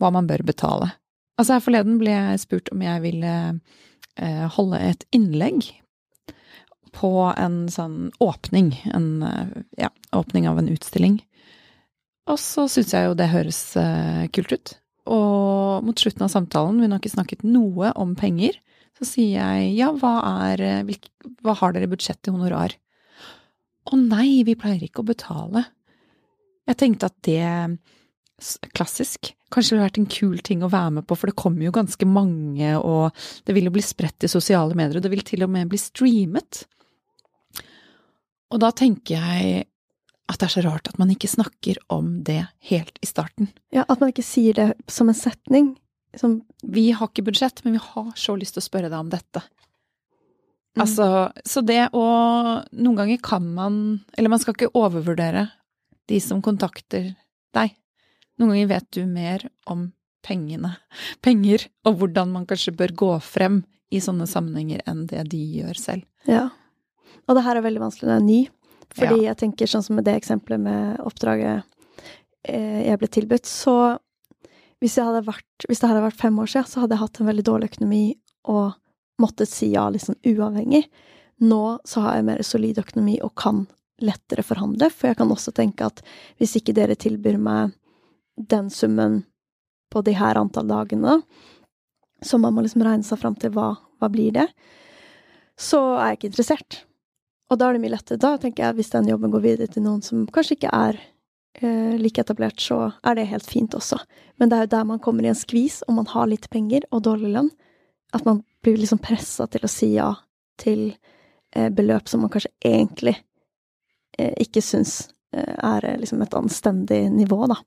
[0.00, 0.90] hva man bør betale.
[1.40, 3.78] Altså her forleden ble jeg spurt om jeg ville eh,
[4.56, 5.70] holde et innlegg
[6.96, 11.20] på en sånn åpning, en eh, ja, åpning av en utstilling.
[12.30, 14.74] Og så syns jeg jo det høres eh, kult ut.
[15.10, 18.58] Og mot slutten av samtalen, hun har ikke snakket noe om penger,
[18.98, 20.96] så sier jeg ja, hva er eh,
[21.44, 22.76] Hva har dere budsjett til honorar?
[23.90, 25.64] å nei, vi pleier ikke å betale.
[26.68, 27.46] Jeg tenkte at det
[28.76, 29.32] klassisk.
[29.52, 32.06] Kanskje ville vært en kul ting å være med på, for det kommer jo ganske
[32.08, 33.16] mange, og
[33.46, 35.80] det vil jo bli spredt i sosiale medier, og det vil til og med bli
[35.80, 36.64] streamet.
[38.50, 39.66] Og da tenker jeg
[40.30, 43.50] at det er så rart at man ikke snakker om det helt i starten.
[43.74, 45.72] Ja, at man ikke sier det som en setning.
[46.18, 49.10] Som Vi har ikke budsjett, men vi har så lyst til å spørre deg om
[49.10, 49.42] dette.
[50.74, 50.82] Mm.
[50.84, 51.06] Altså,
[51.46, 52.06] så det å
[52.78, 53.74] Noen ganger kan man
[54.14, 55.48] Eller man skal ikke overvurdere
[56.06, 57.08] de som kontakter
[57.54, 57.74] deg.
[58.40, 59.90] Noen ganger vet du mer om
[60.24, 60.74] pengene,
[61.24, 65.78] penger, og hvordan man kanskje bør gå frem i sånne sammenhenger enn det de gjør
[65.80, 66.06] selv.
[66.28, 66.48] Ja.
[67.26, 68.40] Og det her er veldig vanskelig når jeg er ny.
[68.90, 71.62] Fordi jeg tenker sånn som med det eksempelet med oppdraget
[72.48, 73.74] eh, jeg ble tilbudt, så
[74.82, 77.46] hvis, vært, hvis det hadde vært fem år siden, så hadde jeg hatt en veldig
[77.46, 78.04] dårlig økonomi
[78.50, 78.72] og
[79.20, 80.86] måttet si ja sånn uavhengig.
[81.44, 83.66] Nå så har jeg mer solid økonomi og kan
[84.00, 86.00] lettere forhandle, for jeg kan også tenke at
[86.40, 87.74] hvis ikke dere tilbyr meg
[88.36, 89.22] den summen
[89.90, 91.20] på de her antall dagene,
[92.22, 94.46] så man må liksom regne seg fram til hva, hva blir det,
[95.60, 96.82] så er jeg ikke interessert.
[97.50, 98.20] Og da er det mye lettere.
[98.22, 101.00] Da tenker jeg hvis den jobben går videre til noen som kanskje ikke er
[101.60, 103.98] eh, like etablert, så er det helt fint også.
[104.38, 106.86] Men det er jo der man kommer i en skvis, og man har litt penger
[106.90, 107.50] og dårlig lønn,
[108.14, 110.12] at man blir liksom pressa til å si ja
[110.60, 110.92] til
[111.56, 113.16] eh, beløp som man kanskje egentlig
[114.18, 117.58] eh, ikke syns eh, er liksom et anstendig nivå, da.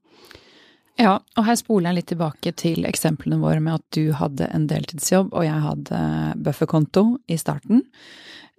[1.00, 4.68] Ja, og her spoler jeg litt tilbake til eksemplene våre med at du hadde en
[4.70, 6.02] deltidsjobb, og jeg hadde
[6.46, 7.82] bufferkonto i starten.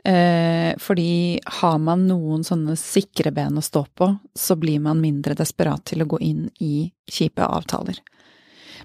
[0.05, 5.37] Eh, fordi har man noen sånne sikre ben å stå på, så blir man mindre
[5.39, 8.03] desperat til å gå inn i kjipe avtaler.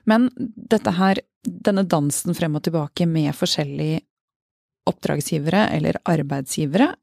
[0.08, 4.06] Men dette her, denne dansen frem og tilbake med forskjellige
[4.89, 6.93] oppdragsgivere eller arbeidsgivere,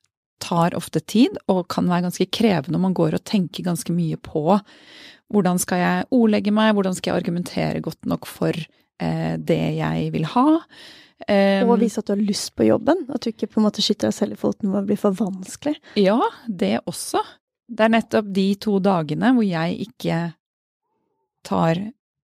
[0.42, 4.18] tar ofte tid og kan være ganske krevende, og man går og tenker ganske mye
[4.20, 4.58] på
[5.32, 10.12] hvordan skal jeg ordlegge meg, hvordan skal jeg argumentere godt nok for eh, det jeg
[10.14, 10.46] vil ha.
[11.16, 13.06] Um, og vise at du har lyst på jobben.
[13.08, 15.16] At du ikke på en måte skyter deg selv i foten når det blir for
[15.16, 15.76] vanskelig.
[15.98, 17.22] Ja, det også.
[17.66, 20.18] Det er nettopp de to dagene hvor jeg ikke
[21.46, 21.80] tar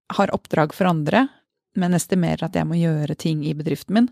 [0.09, 1.27] har oppdrag for andre,
[1.77, 4.09] men estimerer at jeg må gjøre ting i bedriften min.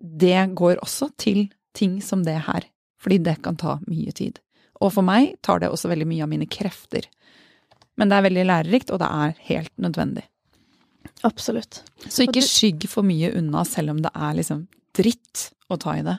[0.00, 1.46] Det går også til
[1.76, 2.64] ting som det her,
[3.00, 4.40] fordi det kan ta mye tid.
[4.82, 7.06] Og for meg tar det også veldig mye av mine krefter.
[7.96, 10.24] Men det er veldig lærerikt, og det er helt nødvendig.
[11.24, 11.82] Absolutt.
[12.08, 14.66] Så ikke skygg for mye unna, selv om det er liksom
[14.96, 16.18] dritt å ta i det.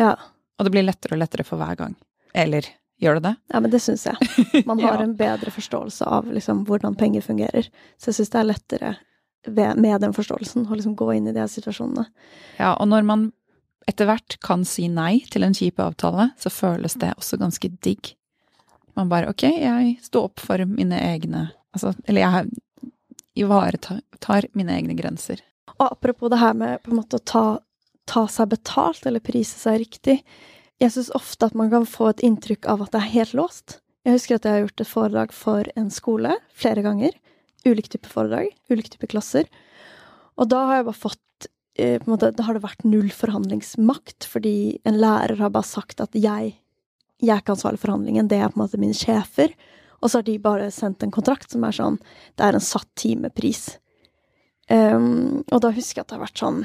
[0.00, 0.14] Ja.
[0.58, 1.96] Og det blir lettere og lettere for hver gang.
[2.36, 2.68] Eller
[3.02, 3.34] gjør det det?
[3.52, 4.62] Ja, men det syns jeg.
[4.68, 5.04] Man har Ja.
[5.04, 7.68] en bedre forståelse av liksom hvordan penger fungerer.
[8.00, 8.92] Så jeg syns det er lettere
[9.46, 12.06] ved, med den forståelsen å liksom gå inn i de her situasjonene.
[12.58, 13.26] Ja, og når man
[13.86, 18.14] etter hvert kan si nei til en kjip avtale, så føles det også ganske digg.
[18.96, 22.92] Man bare ok, jeg står opp for mine egne Altså, eller jeg
[23.36, 25.42] ivaretar mine egne grenser.
[25.76, 27.42] Og apropos det her med på en måte å ta,
[28.08, 30.22] ta seg betalt, eller prise seg riktig.
[30.80, 33.78] Jeg syns ofte at man kan få et inntrykk av at det er helt låst.
[34.06, 37.16] Jeg husker at jeg har gjort et foredrag for en skole flere ganger.
[37.66, 39.48] Ulike typer foredrag, ulike typer klasser.
[40.36, 41.48] Og da har jeg bare fått
[41.80, 46.14] eh, måte, Da har det vært null forhandlingsmakt, fordi en lærer har bare sagt at
[46.16, 46.54] jeg,
[47.22, 49.54] jeg er ikke ansvarlig for forhandlingen, det er på en måte mine sjefer.
[50.00, 51.96] Og så har de bare sendt en kontrakt som er sånn
[52.36, 53.78] Det er en satt timepris.
[54.68, 56.56] Um, og da husker jeg at det har vært sånn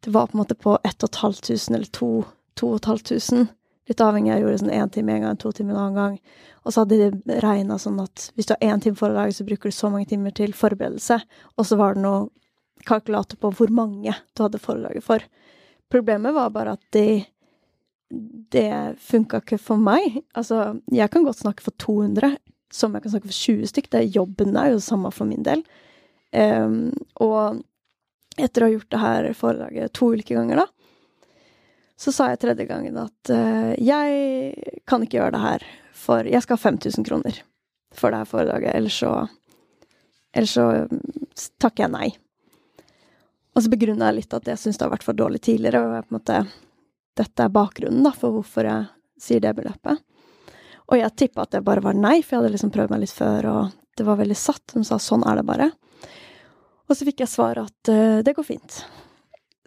[0.00, 3.46] Det var på en måte på 1500 eller 2500.
[3.86, 4.32] Litt avhengig.
[4.32, 6.14] Jeg gjorde sånn én time en gang, to timer en annen gang.
[6.66, 9.70] Og så hadde de regna sånn at hvis du har én time foredrag, så bruker
[9.70, 11.20] du så mange timer til forberedelse.
[11.54, 12.26] Og så var det noe
[12.86, 15.22] kalkulator på hvor mange du hadde foredraget for.
[15.92, 17.26] Problemet var bare at det
[18.10, 20.20] det funka ikke for meg.
[20.38, 22.36] Altså, jeg kan godt snakke for 200,
[22.72, 23.90] som jeg kan snakke for 20 stykk.
[23.90, 25.64] Det er jobben er jo det samme for min del.
[26.36, 26.92] Um,
[27.22, 27.62] og
[28.36, 30.66] etter å ha gjort det her foredraget to ulike ganger, da,
[31.96, 36.44] så sa jeg tredje gangen at uh, jeg kan ikke gjøre det her, for jeg
[36.44, 37.40] skal ha 5000 kroner
[37.96, 39.16] for det her foredraget, ellers så
[40.36, 40.64] Ellers så
[41.56, 42.08] takker jeg nei.
[43.56, 45.94] Og så begrunna jeg litt at jeg syns det har vært for dårlig tidligere, og
[45.94, 46.40] jeg på en måte
[47.16, 48.86] dette er bakgrunnen da, for hvorfor jeg
[49.20, 50.02] sier det beløpet.
[50.86, 53.16] Og jeg tippa at det bare var nei, for jeg hadde liksom prøvd meg litt
[53.16, 54.76] før, og det var veldig satt.
[54.76, 55.70] Hun sa sånn er det bare.
[56.86, 58.82] Og så fikk jeg svar at uh, det går fint.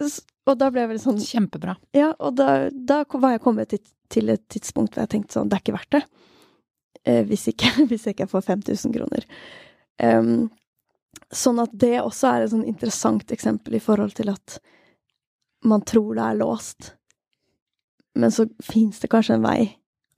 [0.00, 1.74] Og da ble jeg veldig sånn Kjempebra.
[1.96, 3.82] Ja, og da, da var jeg kommet til,
[4.12, 6.04] til, et tidspunkt hvor jeg tenkte sånn, det er ikke verdt det.
[7.04, 9.28] Uh, hvis, ikke, hvis jeg ikke får 5000 kroner.
[10.00, 10.48] Um,
[11.34, 14.56] sånn at det også er et sånn interessant eksempel i forhold til at
[15.68, 16.94] man tror det er låst
[18.18, 19.58] men så fins det kanskje en vei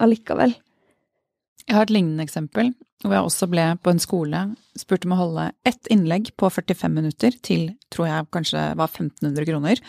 [0.02, 0.54] allikevel.
[1.68, 2.72] Jeg har et lignende eksempel,
[3.04, 4.42] hvor jeg også ble på en skole
[4.78, 9.48] spurt om å holde ett innlegg på 45 minutter til, tror jeg kanskje var 1500
[9.48, 9.82] kroner.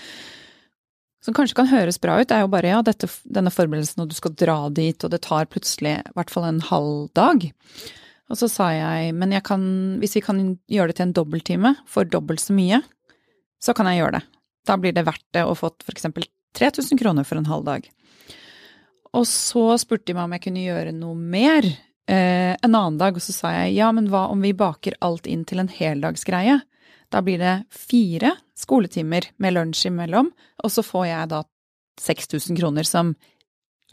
[1.23, 4.11] Som kanskje kan høres bra ut, det er jo bare ja, dette, denne forberedelsen og
[4.11, 7.47] du skal dra dit, og det tar plutselig i hvert fall en halv dag.
[8.31, 9.63] Og så sa jeg, men jeg kan,
[10.01, 10.41] hvis vi kan
[10.71, 12.81] gjøre det til en dobbelttime for dobbelt så mye,
[13.63, 14.23] så kan jeg gjøre det.
[14.67, 16.27] Da blir det verdt det å få eksempel
[16.57, 17.89] 3000 kroner for en halv dag.
[19.13, 23.17] Og så spurte de meg om jeg kunne gjøre noe mer eh, en annen dag,
[23.17, 26.59] og så sa jeg ja, men hva om vi baker alt inn til en heldagsgreie?
[27.13, 30.31] Da blir det fire skoletimer med lunsj imellom,
[30.63, 31.43] og så får jeg da
[32.01, 33.13] 6000 kroner, som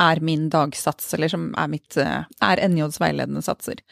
[0.01, 3.83] er min dagsats, eller som er mitt eh, er NJs veiledende satser.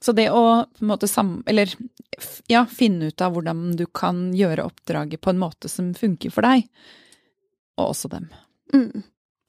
[0.00, 1.42] Så det å på en måte sam...
[1.46, 1.74] Eller
[2.48, 6.48] ja, finne ut av hvordan du kan gjøre oppdraget på en måte som funker for
[6.48, 6.64] deg,
[7.80, 8.28] og også dem.
[8.74, 9.02] Mm.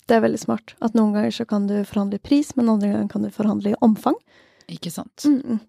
[0.08, 0.74] Det er veldig smart.
[0.84, 4.18] At noen ganger så kan du forhandle pris, men andre ganger kan du forhandle omfang.
[4.72, 5.26] Ikke sant.
[5.28, 5.60] Mm.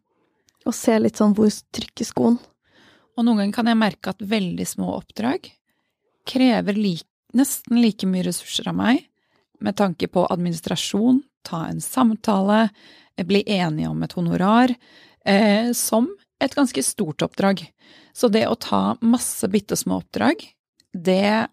[0.66, 2.38] Og se litt sånn hvor trykker skoen.
[3.16, 5.50] Og noen ganger kan jeg merke at veldig små oppdrag
[6.28, 9.04] krever like, nesten like mye ressurser av meg,
[9.62, 12.66] med tanke på administrasjon, ta en samtale,
[13.26, 14.74] bli enige om et honorar,
[15.24, 16.08] eh, som
[16.42, 17.62] et ganske stort oppdrag.
[18.12, 20.42] Så det å ta masse bitte små oppdrag,
[20.92, 21.48] det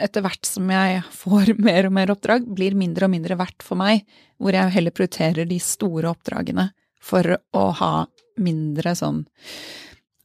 [0.00, 3.80] etter hvert som jeg får mer og mer oppdrag, blir mindre og mindre verdt for
[3.80, 4.04] meg,
[4.42, 6.70] hvor jeg heller prioriterer de store oppdragene
[7.02, 7.94] for å ha
[8.42, 9.24] mindre sånn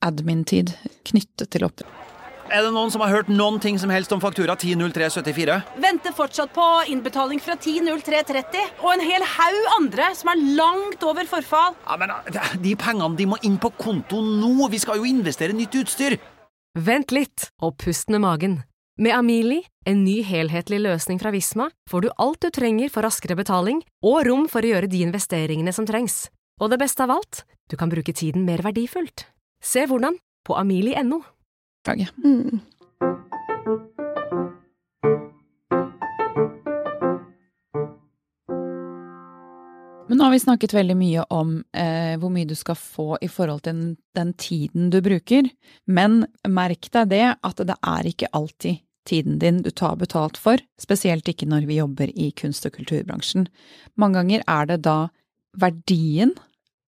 [0.05, 0.75] admin-tid
[1.09, 1.97] knyttet til oppdrag.
[2.47, 5.57] Er det noen som har hørt noen ting som helst om faktura 100374?
[5.83, 11.27] Venter fortsatt på innbetaling fra 100330, og en hel haug andre som er langt over
[11.27, 11.75] forfall.
[11.83, 12.15] Ja, men
[12.63, 14.69] De pengene de må inn på konto nå!
[14.71, 16.15] Vi skal jo investere nytt utstyr!
[16.77, 18.61] Vent litt, og pust med magen.
[18.99, 23.35] Med Amili, en ny helhetlig løsning fra Visma, får du alt du trenger for raskere
[23.37, 26.31] betaling og rom for å gjøre de investeringene som trengs.
[26.57, 29.27] Og det beste av alt, du kan bruke tiden mer verdifullt.
[29.61, 31.21] Se hvordan på amili.no.
[32.25, 32.57] Mm.
[40.07, 43.29] Men nå har vi snakket veldig mye om eh, hvor mye du skal få i
[43.29, 45.53] forhold til den, den, tiden du bruker,
[45.85, 50.61] men merk deg det at det er ikke alltid tiden din du tar betalt for,
[50.81, 53.47] spesielt ikke når vi jobber i kunst- og kulturbransjen.
[53.95, 54.97] Mange ganger er det da
[55.57, 56.35] verdien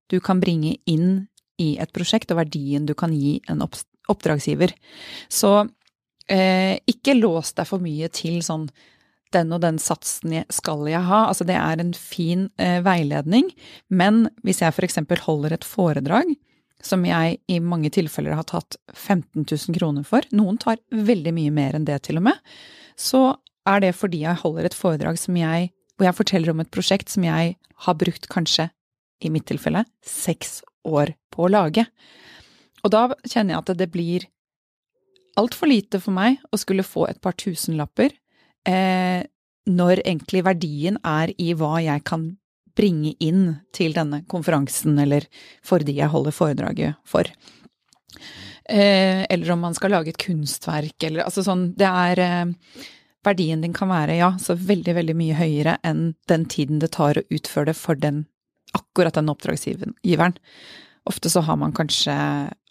[0.09, 1.27] du kan bringe inn
[1.59, 4.73] i et prosjekt, og verdien du kan gi en oppdragsgiver.
[5.29, 5.51] Så
[6.29, 8.69] eh, ikke lås deg for mye til sånn
[9.35, 11.25] den og den satsen skal jeg ha.
[11.29, 13.51] Altså det er en fin eh, veiledning,
[13.89, 16.31] men hvis jeg eksempel holder et foredrag,
[16.83, 21.53] som jeg i mange tilfeller har tatt 15 000 kroner for, noen tar veldig mye
[21.53, 22.39] mer enn det til og med,
[22.99, 23.35] så
[23.69, 27.11] er det fordi jeg holder et foredrag som jeg, hvor jeg forteller om et prosjekt
[27.11, 27.55] som jeg
[27.85, 28.69] har brukt kanskje,
[29.19, 31.83] i mitt tilfelle, seks år på å lage.
[32.85, 34.27] Og da kjenner jeg at det blir
[35.39, 38.15] altfor lite for meg å skulle få et par tusenlapper,
[38.67, 39.27] eh,
[39.69, 42.29] når egentlig verdien er i hva jeg kan
[42.79, 45.27] bringe inn til denne konferansen, eller
[45.65, 47.27] for de jeg holder foredraget for.
[48.69, 52.83] Eh, eller om man skal lage et kunstverk, eller altså sånn Det er eh,
[53.25, 57.17] Verdien din kan være, ja, så veldig, veldig mye høyere enn den tiden det tar
[57.19, 58.21] å utføre det for den,
[58.77, 60.37] akkurat den oppdragsgiveren.
[61.09, 62.13] Ofte så har man kanskje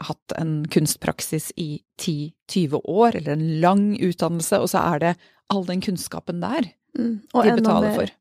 [0.09, 5.13] hatt en kunstpraksis i 10-20 år, eller en lang utdannelse, og så er det
[5.53, 8.15] all den kunnskapen der mm, de betaler for.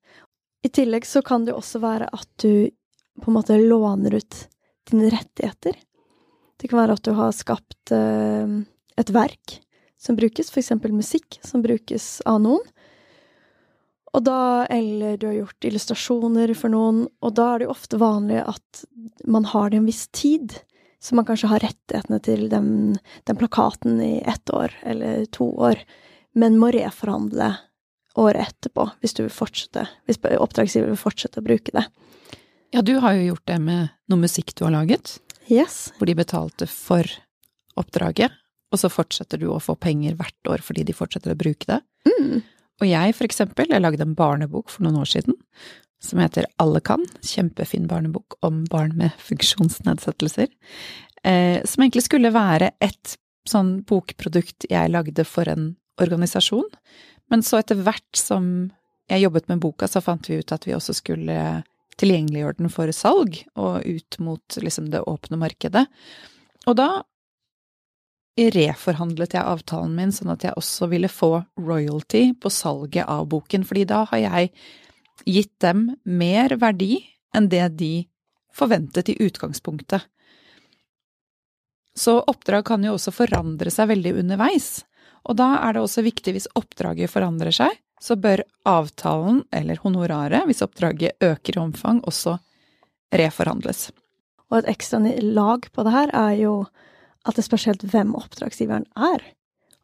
[0.66, 2.70] I tillegg så kan det jo også være at du
[3.22, 4.39] på en måte låner ut
[4.89, 5.78] dine rettigheter.
[6.58, 8.58] Det kan være at du har skapt eh,
[8.97, 9.60] et verk
[9.97, 12.66] som brukes, eksempel musikk som brukes av noen.
[14.16, 17.99] Og da, eller du har gjort illustrasjoner for noen, og da er det jo ofte
[18.01, 18.84] vanlig at
[19.30, 20.55] man har det en viss tid.
[20.97, 22.70] Så man kanskje har rettighetene til den,
[23.30, 25.84] den plakaten i ett år eller to år,
[26.34, 27.51] men må reforhandle
[28.18, 31.86] året etterpå, hvis du vil fortsette, hvis oppdragsgiver vil fortsette å bruke det.
[32.76, 35.18] Ja, du har jo gjort det med noe musikk du har laget.
[35.47, 35.93] Yes.
[35.97, 37.07] Hvor de betalte for
[37.80, 38.34] oppdraget,
[38.74, 41.80] og så fortsetter du å få penger hvert år fordi de fortsetter å bruke det.
[42.09, 42.41] Mm.
[42.82, 45.38] Og jeg, for eksempel, jeg lagde en barnebok for noen år siden
[46.03, 47.05] som heter Alle kan.
[47.26, 50.51] Kjempefin barnebok om barn med funksjonsnedsettelser.
[51.24, 53.18] Eh, som egentlig skulle være et
[53.49, 56.68] sånn bokprodukt jeg lagde for en organisasjon,
[57.32, 58.70] men så etter hvert som
[59.08, 61.38] jeg jobbet med boka, så fant vi ut at vi også skulle
[61.98, 65.86] tilgjengeliggjøre den for salg, og ut mot liksom det åpne markedet.
[66.68, 66.90] Og da
[68.38, 73.66] reforhandlet jeg avtalen min sånn at jeg også ville få royalty på salget av boken,
[73.66, 74.52] fordi da har jeg
[75.26, 77.00] gitt dem mer verdi
[77.36, 77.94] enn det de
[78.54, 80.06] forventet i utgangspunktet.
[81.98, 84.84] Så oppdrag kan jo også forandre seg veldig underveis,
[85.26, 90.45] og da er det også viktig hvis oppdraget forandrer seg, så bør avtalen eller honoraret,
[90.45, 92.38] hvis oppdraget øker i omfang, også
[93.18, 93.89] reforhandles.
[94.51, 96.53] Og et ekstra lag på det her er jo
[97.28, 99.24] at det spørs helt hvem oppdragsgiveren er.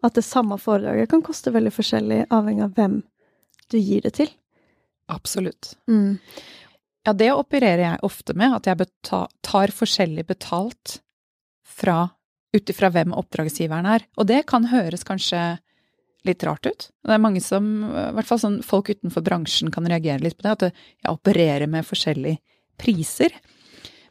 [0.03, 2.99] At det samme foredraget kan koste veldig forskjellig avhengig av hvem
[3.71, 4.31] du gir det til.
[5.11, 5.73] Absolutt.
[5.89, 6.19] Mm.
[7.03, 10.99] Ja, det opererer jeg ofte med, at jeg tar forskjellig betalt
[11.67, 12.13] fra
[12.53, 14.05] ut ifra hvem oppdragsgiveren er.
[14.17, 15.41] Og det kan høres kanskje
[16.27, 16.85] litt rart ut.
[17.03, 20.45] Det er mange som, i hvert fall sånn folk utenfor bransjen kan reagere litt på
[20.45, 22.39] det, at jeg opererer med forskjellige
[22.79, 23.33] priser.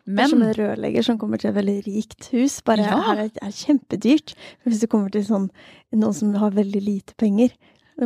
[0.04, 2.60] det er som en rørlegger som kommer til et veldig rikt hus.
[2.66, 3.00] Bare Ja.
[3.06, 4.34] her er er kjempedyrt.
[4.66, 5.50] Hvis du kommer til sånn,
[5.92, 7.50] noen som har veldig lite penger,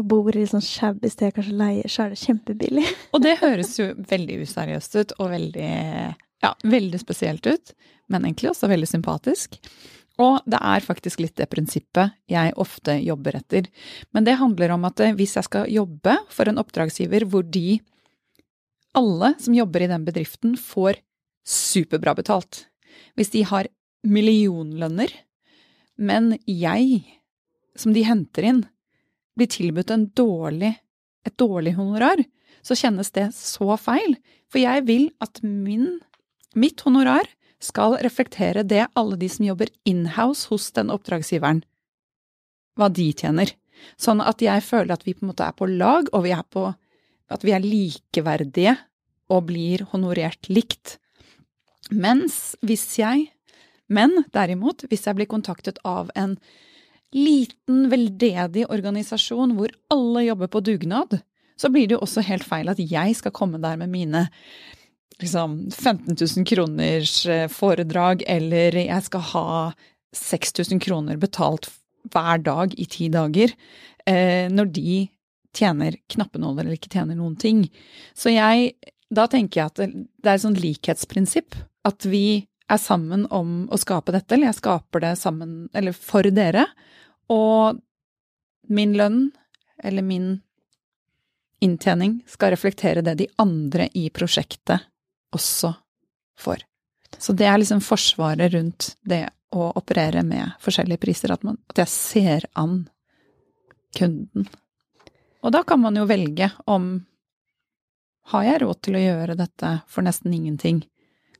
[0.05, 2.87] bor i sånn shabby sted, kanskje leier, så er det kjempebillig.
[3.15, 5.71] Og det høres jo veldig useriøst ut, og veldig,
[6.43, 7.73] ja, veldig spesielt ut,
[8.09, 9.59] men egentlig også veldig sympatisk.
[10.23, 13.69] Og det er faktisk litt det prinsippet jeg ofte jobber etter.
[14.17, 17.81] Men det handler om at eh, hvis jeg skal jobbe for en oppdragsgiver hvor de,
[18.97, 21.03] alle som jobber i den bedriften, får
[21.47, 22.65] superbra betalt.
[23.17, 23.69] Hvis de har
[24.07, 25.13] millionlønner,
[25.97, 27.05] men jeg,
[27.77, 28.65] som de henter inn,
[29.37, 30.73] blir tilbudt dårlig,
[31.29, 32.23] et dårlig honorar,
[32.65, 34.17] så kjennes det så feil.
[34.49, 35.99] For jeg vil at min,
[36.57, 37.29] mitt honorar
[37.63, 41.63] skal reflektere det alle de som jobber inhouse hos den oppdragsgiveren,
[42.77, 43.53] hva de tjener.
[44.01, 46.45] Sånn at jeg føler at vi på en måte er på lag, og vi er
[46.45, 46.69] på
[47.33, 48.77] at vi er likeverdige
[49.33, 50.99] og blir honorert likt.
[51.91, 53.29] Mens hvis jeg,
[53.87, 56.37] men derimot, hvis jeg blir kontaktet av en
[57.15, 61.21] liten, veldedig organisasjon hvor alle jobber på dugnad,
[61.57, 64.27] så blir det jo også helt feil at jeg skal komme der med mine
[65.21, 69.51] liksom 15 000 kroners eh, foredrag, eller jeg skal ha
[70.17, 71.71] 6000 kroner betalt
[72.13, 73.53] hver dag i ti dager,
[74.07, 74.99] eh, når de
[75.57, 77.65] tjener knappenåler eller ikke tjener noen ting.
[78.15, 78.75] Så jeg,
[79.09, 83.79] da tenker jeg at det, er et sånt likhetsprinsipp, at vi er sammen om å
[83.81, 86.67] skape dette, eller jeg skaper det sammen, eller for dere,
[87.33, 87.79] og
[88.69, 89.31] min lønn,
[89.87, 90.29] eller min
[91.63, 94.85] inntjening, skal reflektere det de andre i prosjektet
[95.37, 95.73] også
[96.41, 96.65] får.
[97.19, 99.25] Så det er liksom forsvaret rundt det
[99.57, 102.83] å operere med forskjellige priser, at, man, at jeg ser an
[103.97, 104.49] kunden.
[105.47, 106.99] Og da kan man jo velge om
[108.33, 110.83] har jeg råd til å gjøre dette for nesten ingenting?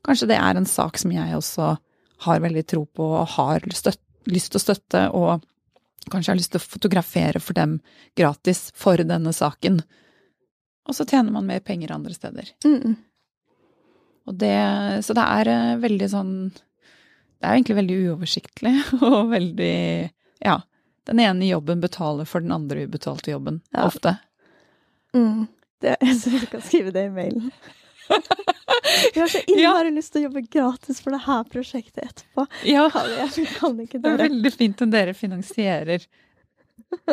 [0.07, 1.73] Kanskje det er en sak som jeg også
[2.23, 5.43] har veldig tro på og har støtt, lyst til å støtte, og
[6.07, 7.77] kanskje har lyst til å fotografere for dem
[8.17, 9.81] gratis for denne saken.
[10.87, 12.53] Og så tjener man mer penger andre steder.
[12.63, 12.95] Mm.
[12.95, 13.06] Og
[14.35, 19.77] det, så det er eh, veldig sånn Det er egentlig veldig uoversiktlig og veldig
[20.43, 20.61] Ja.
[21.07, 23.61] Den ene jobben betaler for den andre ubetalte jobben.
[23.71, 23.85] Ja.
[23.87, 24.17] Ofte.
[25.15, 25.45] Mm.
[25.79, 27.51] Det, så du kan skrive det i mailen.
[29.13, 32.45] Jeg har så innmari lyst til å jobbe gratis for det her prosjektet etterpå.
[32.67, 36.05] Ja, jeg kan ikke det er veldig fint om dere finansierer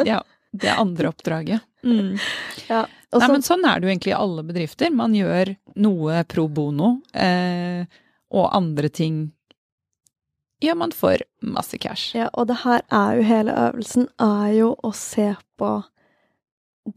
[0.06, 0.20] ja,
[0.52, 1.66] det andre oppdraget.
[1.82, 2.14] Mm.
[2.68, 2.84] Ja.
[3.14, 4.90] Og Nei, men sånn er det jo egentlig i alle bedrifter.
[4.90, 7.84] Man gjør noe pro bono, eh,
[8.34, 9.20] og andre ting
[10.64, 12.14] gjør man for masse cash.
[12.16, 15.28] Ja, og det her er jo hele øvelsen, er jo å se
[15.60, 15.70] på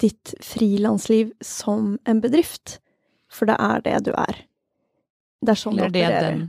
[0.01, 2.79] ditt frilansliv som en bedrift.
[3.31, 4.41] For det er det du er.
[5.43, 6.29] Det er sånn Eller du opererer.
[6.31, 6.45] den,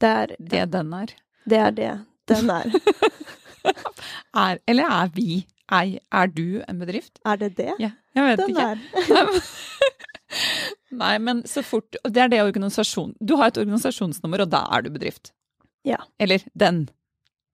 [0.00, 1.14] Det er det den er.
[1.46, 1.90] det er det
[2.26, 2.72] den er.
[4.46, 4.58] er.
[4.66, 5.44] Eller er vi?
[5.72, 7.20] Er, er du en bedrift?
[7.24, 8.64] Er det det Ja, jeg vet den ikke.
[8.64, 9.40] Der.
[11.04, 13.12] Nei, men så fort Det er det organisasjon...
[13.20, 15.32] Du har et organisasjonsnummer, og da er du bedrift.
[15.86, 15.98] Ja.
[16.22, 16.84] Eller den.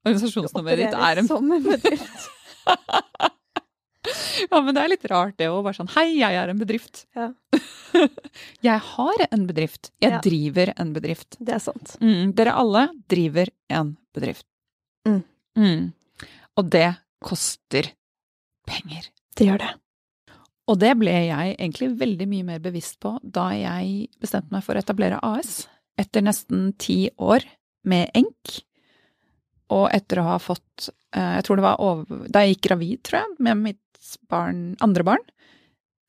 [0.07, 2.29] Organisasjonsnummeret ditt er en Som en bedrift.
[4.51, 7.03] Ja, men det er litt rart det å Bare sånn Hei, jeg er en bedrift.
[7.17, 7.27] Ja.
[8.67, 9.91] jeg har en bedrift.
[10.01, 10.21] Jeg Ja.
[10.25, 11.37] driver en bedrift.
[11.39, 11.97] Det er sant.
[12.01, 14.47] Mm, dere alle driver en bedrift.
[15.07, 15.21] Mm.
[15.59, 15.85] Mm.
[16.57, 16.89] Og det
[17.21, 17.93] koster
[18.67, 19.11] penger.
[19.37, 19.71] Det gjør det.
[20.71, 24.79] Og det ble jeg egentlig veldig mye mer bevisst på da jeg bestemte meg for
[24.79, 25.65] å etablere AS.
[25.99, 27.45] Etter nesten ti år
[27.91, 28.61] med enk.
[29.75, 33.03] Og etter å ha fått eh, Jeg tror det var over, Da jeg gikk gravid,
[33.07, 35.27] tror jeg, med mitt barn, andre barn,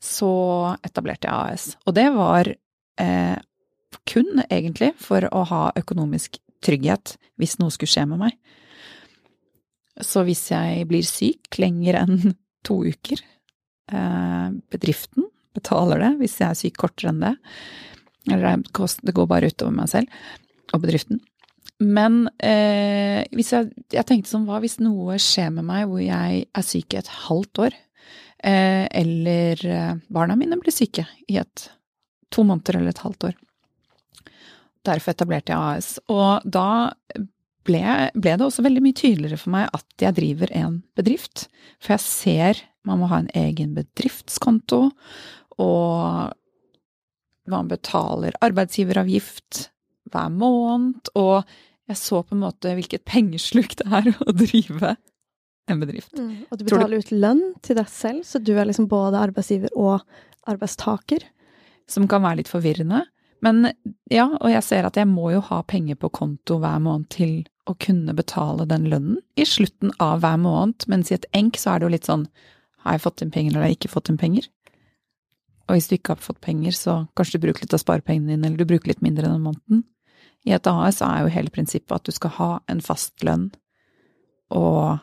[0.02, 0.32] så
[0.82, 1.66] etablerte jeg AS.
[1.86, 3.38] Og det var eh,
[4.10, 8.38] kun egentlig for å ha økonomisk trygghet hvis noe skulle skje med meg.
[10.02, 12.34] Så hvis jeg blir syk lenger enn
[12.66, 13.22] to uker,
[13.92, 17.36] bedriften betaler det hvis jeg er syk kortere enn det.
[18.32, 21.20] Eller det går bare utover meg selv og bedriften.
[21.82, 26.66] Men eh, jeg, jeg tenkte sånn, hva hvis noe skjer med meg hvor jeg er
[26.66, 27.78] syk i et halvt år?
[28.42, 31.68] Eh, eller eh, barna mine blir syke i et
[32.34, 33.40] to måneder eller et halvt år.
[34.88, 35.90] Derfor etablerte jeg AS.
[36.10, 36.92] Og da
[37.68, 37.82] ble,
[38.14, 41.48] ble det også veldig mye tydeligere for meg at jeg driver en bedrift.
[41.82, 44.84] For jeg ser man må ha en egen bedriftskonto,
[45.62, 46.34] og
[47.52, 49.68] man betaler arbeidsgiveravgift
[50.12, 51.44] hver måned, og
[51.90, 54.96] jeg så på en måte hvilket pengesluk det er å drive
[55.72, 56.14] en bedrift.
[56.18, 56.46] Mm.
[56.50, 59.74] Og du betaler du- ut lønn til deg selv, så du er liksom både arbeidsgiver
[59.78, 60.02] og
[60.50, 61.28] arbeidstaker.
[61.92, 63.02] som kan være litt forvirrende.
[63.44, 63.74] Men
[64.08, 67.34] ja, og jeg ser at jeg må jo ha penger på konto hver måned til
[67.68, 71.74] å kunne betale den lønnen i slutten av hver måned, mens i et enk så
[71.74, 72.24] er det jo litt sånn
[72.84, 74.50] har jeg fått inn penger eller har jeg ikke fått inn penger?
[75.70, 78.50] Og hvis du ikke har fått penger, så kanskje du bruker litt av sparepengene dine,
[78.50, 79.86] eller du bruker litt mindre den måneden.
[80.44, 83.52] I et AS er jo hele prinsippet at du skal ha en fast lønn,
[84.52, 85.00] og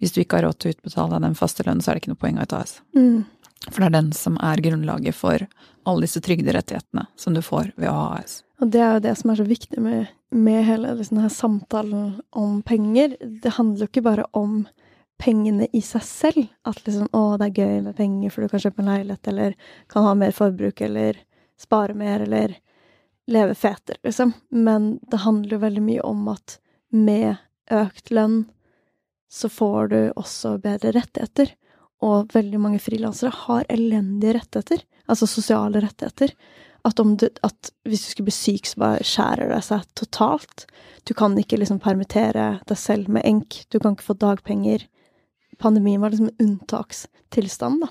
[0.00, 2.04] hvis du ikke har råd til å utbetale deg den faste lønnen, så er det
[2.04, 2.74] ikke noe poeng av et AS.
[2.96, 3.24] Mm.
[3.70, 5.46] For det er den som er grunnlaget for
[5.86, 8.40] alle disse trygderettighetene som du får ved å ha AS.
[8.60, 12.10] Og det er jo det som er så viktig med, med hele liksom, denne samtalen
[12.36, 13.16] om penger.
[13.20, 14.62] Det handler jo ikke bare om
[15.18, 16.46] pengene i seg selv.
[16.68, 19.56] At liksom, å, det er gøy med penger, for du kan kjøpe en leilighet, eller
[19.92, 21.20] kan ha mer forbruk, eller
[21.60, 22.58] spare mer, eller
[23.26, 24.32] leve fetere, liksom.
[24.54, 26.58] Men det handler jo veldig mye om at
[26.94, 27.36] med
[27.72, 28.44] økt lønn
[29.32, 31.50] så får du også bedre rettigheter.
[32.04, 36.34] Og veldig mange frilansere har elendige rettigheter, altså sosiale rettigheter.
[36.86, 40.66] At, du, at hvis du skulle bli syk, så bare skjærer det seg totalt.
[41.08, 43.64] Du kan ikke liksom permittere deg selv med enk.
[43.72, 44.84] Du kan ikke få dagpenger.
[45.58, 47.88] Pandemien var liksom en unntakstilstand, da.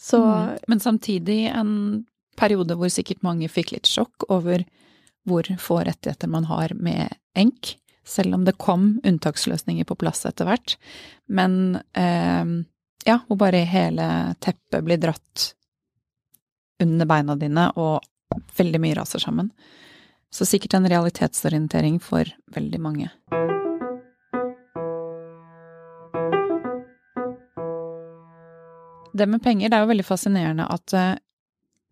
[0.00, 0.58] Så Mm.
[0.66, 2.04] Men samtidig en
[2.36, 4.64] periode hvor sikkert mange fikk litt sjokk over
[5.28, 10.48] hvor få rettigheter man har med enk, selv om det kom unntaksløsninger på plass etter
[10.48, 10.76] hvert.
[11.28, 12.64] Men eh,
[13.04, 15.52] ja, hvor bare hele teppet blir dratt
[16.80, 18.00] under beina dine, og
[18.56, 19.52] veldig mye raser sammen.
[20.32, 23.10] Så sikkert en realitetsorientering for veldig mange.
[29.20, 31.18] Det med penger, det er jo veldig fascinerende at eh,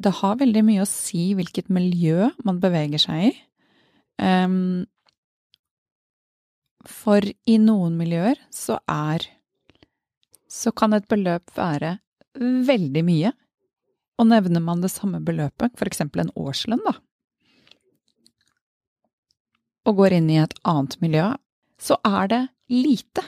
[0.01, 3.33] det har veldig mye å si hvilket miljø man beveger seg i.
[4.18, 4.87] Um,
[6.89, 9.29] for i noen miljøer så er
[10.49, 11.99] Så kan et beløp være
[12.41, 13.35] veldig mye.
[14.18, 16.95] Og nevner man det samme beløpet, eksempel en årslønn, da,
[19.89, 21.26] og går inn i et annet miljø,
[21.81, 22.41] så er det
[22.72, 23.24] lite.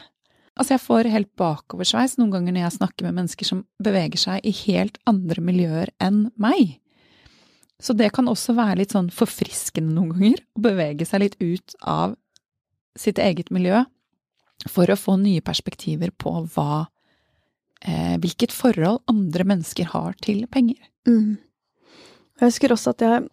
[0.60, 4.44] Altså, jeg får helt bakoversveis noen ganger når jeg snakker med mennesker som beveger seg
[4.44, 6.74] i helt andre miljøer enn meg.
[7.80, 11.76] Så det kan også være litt sånn forfriskende noen ganger, å bevege seg litt ut
[11.80, 12.12] av
[12.98, 13.80] sitt eget miljø
[14.68, 16.84] for å få nye perspektiver på hva
[17.80, 20.82] eh, Hvilket forhold andre mennesker har til penger.
[21.08, 21.38] Mm.
[22.36, 23.28] Jeg husker også at jeg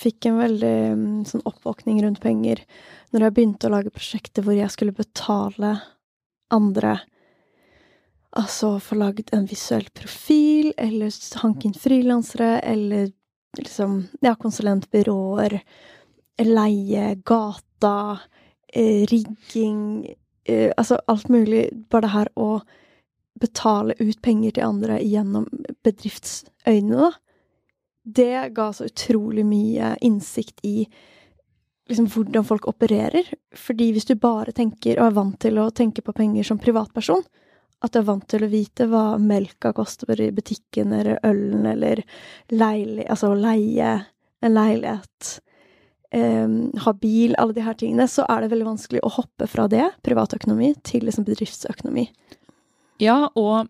[0.00, 2.64] fikk en veldig mm, sånn oppvåkning rundt penger
[3.12, 5.76] når jeg begynte å lage prosjekter hvor jeg skulle betale
[6.50, 6.98] andre
[8.38, 11.10] Altså få lagd en visuell profil, eller
[11.42, 13.08] hanke inn frilansere, eller
[13.58, 15.56] liksom Ja, konsulentbyråer,
[16.46, 18.20] leie, gata,
[18.72, 20.14] eh, rigging
[20.44, 21.70] eh, Altså alt mulig.
[21.90, 22.60] Bare det her å
[23.40, 25.48] betale ut penger til andre gjennom
[25.82, 27.12] bedriftsøynene, da.
[28.04, 30.86] Det ga så utrolig mye innsikt i
[31.90, 33.26] liksom hvordan folk opererer.
[33.56, 37.22] Fordi hvis du bare tenker, og er vant til å tenke på penger som privatperson,
[37.80, 42.02] at du er vant til å vite hva melka koster i butikken, eller ølen, eller
[42.52, 43.94] leilig, altså leie
[44.40, 45.30] en leilighet,
[46.14, 46.54] um,
[46.84, 49.86] ha bil, alle de her tingene, så er det veldig vanskelig å hoppe fra det,
[50.04, 52.06] privatøkonomi, til liksom bedriftsøkonomi.
[53.00, 53.68] Ja, og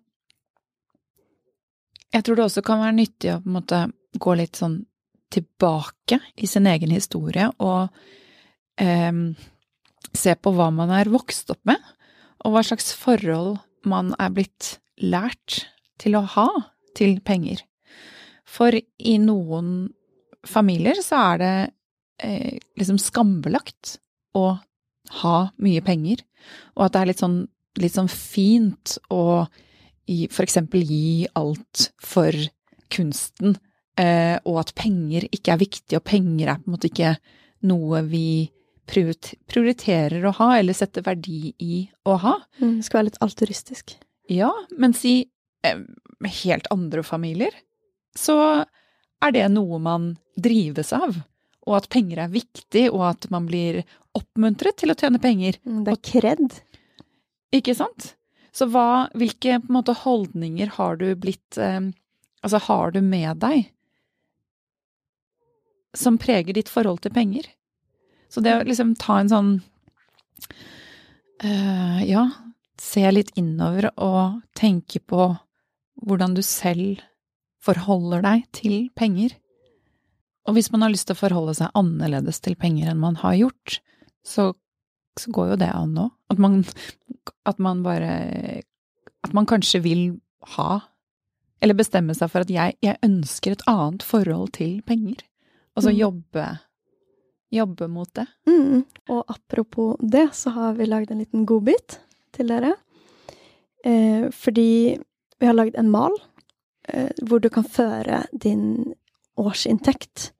[2.10, 3.82] jeg tror det også kan være nyttig å på en måte
[4.18, 4.80] gå litt sånn
[5.30, 7.88] tilbake i sin egen historie og
[8.80, 9.12] eh,
[10.16, 11.78] se på hva man er vokst opp med,
[12.44, 13.58] og hva slags forhold
[13.88, 15.64] man er blitt lært
[16.00, 16.48] til å ha
[16.96, 17.62] til penger.
[18.48, 19.90] For i noen
[20.48, 21.54] familier så er det
[22.24, 23.98] eh, liksom skambelagt
[24.36, 24.58] å
[25.20, 26.22] ha mye penger,
[26.76, 27.40] og at det er litt sånn,
[27.80, 29.46] litt sånn fint å
[30.34, 32.34] for eksempel gi alt for
[32.90, 33.54] kunsten,
[34.46, 37.14] og at penger ikke er viktig, og penger er på en måte ikke
[37.68, 38.50] noe vi
[38.90, 42.36] prioriterer å ha, eller setter verdi i å ha.
[42.60, 43.94] Mm, det skal være litt alturistisk.
[44.30, 45.16] Ja, mens i
[45.66, 45.82] eh,
[46.42, 47.54] helt andre familier,
[48.18, 48.36] så
[49.20, 51.18] er det noe man drives av.
[51.68, 53.82] Og at penger er viktig, og at man blir
[54.16, 55.60] oppmuntret til å tjene penger.
[55.66, 56.60] Mm, Det er kred.
[57.54, 58.14] Ikke sant?
[58.54, 61.90] Så hva, hvilke måte, holdninger har du blitt eh,
[62.40, 63.66] Altså, har du med deg
[65.96, 67.48] som preger ditt forhold til penger?
[68.30, 69.50] Så det å liksom ta en sånn
[71.42, 72.28] eh, Ja,
[72.80, 75.32] se litt innover og tenke på
[76.00, 77.02] hvordan du selv
[77.60, 79.34] forholder deg til penger.
[80.48, 83.36] Og hvis man har lyst til å forholde seg annerledes til penger enn man har
[83.36, 83.80] gjort,
[84.26, 84.52] så,
[85.18, 86.08] så går jo det an nå.
[86.32, 86.62] At man,
[87.48, 88.62] at man bare
[89.20, 90.02] At man kanskje vil
[90.54, 90.80] ha
[91.60, 95.20] Eller bestemme seg for at jeg, jeg ønsker et annet forhold til penger.
[95.80, 96.00] Og så Mm.
[96.04, 96.48] jobbe
[97.50, 98.26] Jobbe mot det.
[98.46, 98.84] Mm.
[99.08, 101.98] Og apropos det, så har vi lagd en liten godbit
[102.30, 102.76] til dere.
[103.84, 104.98] Eh, fordi
[105.40, 106.14] vi har lagd en mal
[106.88, 108.94] eh, hvor du kan føre din
[109.36, 110.30] årsinntekt.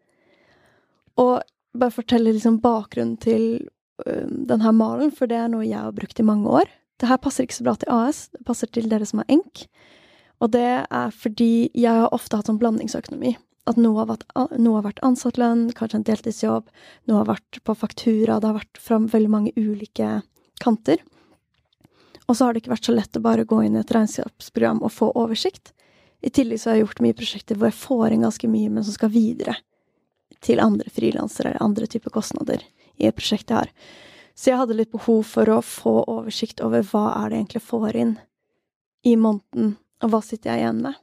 [1.18, 1.42] Og
[1.74, 3.68] bare fortelle liksom bakgrunnen til
[4.06, 6.70] uh, denne malen, for det er noe jeg har brukt i mange år.
[7.00, 9.66] Det her passer ikke så bra til AS, det passer til dere som har enk.
[10.40, 13.36] Og det er fordi jeg har ofte hatt sånn blandingsøkonomi.
[13.69, 14.24] At noe har vært,
[14.57, 16.70] noe har vært ansattlønn, kanskje en deltidsjobb,
[17.11, 20.20] noe har vært på faktura, det har vært fra veldig mange ulike
[20.62, 21.03] kanter.
[22.27, 24.81] Og så har det ikke vært så lett å bare gå inn i et regnskapsprogram
[24.87, 25.73] og få oversikt.
[26.23, 28.87] I tillegg så har jeg gjort mye prosjekter hvor jeg får inn ganske mye, men
[28.87, 29.57] som skal videre
[30.45, 32.62] til andre frilansere eller andre typer kostnader
[33.01, 33.73] i et prosjekt jeg har.
[34.37, 37.99] Så jeg hadde litt behov for å få oversikt over hva er det egentlig får
[37.99, 38.15] inn
[39.05, 39.74] i måneden,
[40.05, 40.97] og hva sitter jeg igjen med.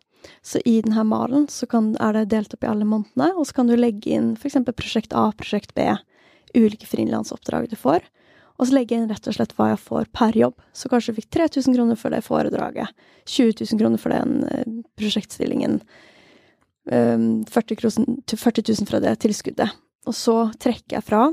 [0.45, 3.69] Så i denne malen kan, er det delt opp i alle månedene, og så kan
[3.69, 4.59] du legge inn f.eks.
[4.75, 5.87] prosjekt A, prosjekt B,
[6.55, 8.05] ulike frilansoppdrag du får.
[8.57, 10.55] Og så legge inn rett og slett hva jeg får per jobb.
[10.73, 12.93] Så kanskje du fikk 3000 kroner for det foredraget,
[13.29, 15.81] 20 000 kroner for den eh, prosjektstillingen,
[16.89, 19.75] um, 40, kroner, 40 000 fra det tilskuddet.
[20.07, 21.27] Og så trekker jeg fra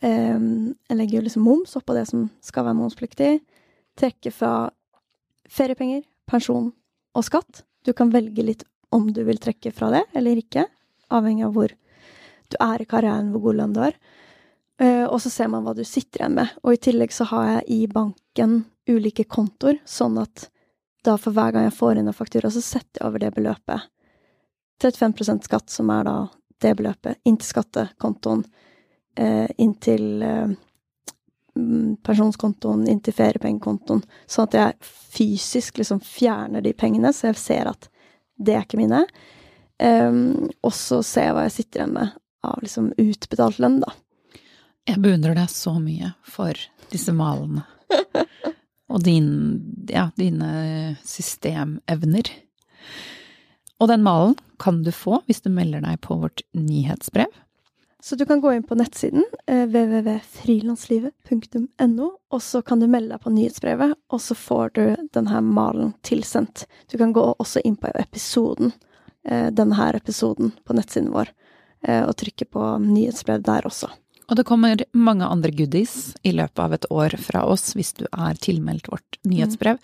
[0.00, 3.32] Jeg legger jo liksom moms oppå det som skal være momspliktig.
[4.00, 4.52] Trekker fra
[5.44, 6.70] feriepenger, pensjon
[7.12, 7.66] og skatt.
[7.84, 10.66] Du kan velge litt om du vil trekke fra det eller ikke,
[11.14, 11.74] avhengig av hvor
[12.50, 13.98] du er i karrieren, hvor god lønn du har.
[14.80, 16.56] Eh, og så ser man hva du sitter igjen med.
[16.64, 20.48] Og i tillegg så har jeg i banken ulike kontoer, sånn at
[21.06, 23.86] da for hver gang jeg får inn en faktura, så setter jeg over det beløpet.
[24.82, 26.16] 35% skatt, som er da
[26.60, 28.44] det beløpet, inn til skattekontoen,
[29.20, 29.54] inntil...
[29.60, 30.58] inn til eh,
[32.06, 37.70] pensjonskontoen, inn til feriepengekontoen, sånn at jeg fysisk liksom fjerner de pengene, så jeg ser
[37.72, 37.90] at
[38.40, 39.04] det er ikke mine.
[39.80, 42.16] Um, og så ser jeg hva jeg sitter igjen med
[42.46, 43.92] av liksom utbetalt lønn, da.
[44.88, 46.56] Jeg beundrer deg så mye for
[46.90, 47.66] disse malene.
[48.90, 49.28] Og din,
[49.86, 52.30] ja, dine systemevner.
[53.78, 57.30] Og den malen kan du få hvis du melder deg på vårt nyhetsbrev.
[58.02, 63.20] Så du kan gå inn på nettsiden eh, www.frilanslivet.no, og så kan du melde deg
[63.24, 66.66] på nyhetsbrevet, og så får du denne malen tilsendt.
[66.88, 68.72] Du kan gå også inn på episoden,
[69.28, 71.28] eh, denne her episoden på nettsiden vår,
[71.84, 73.88] eh, og trykke på nyhetsbrev der også.
[74.30, 78.04] Og det kommer mange andre goodies i løpet av et år fra oss hvis du
[78.10, 79.80] er tilmeldt vårt nyhetsbrev.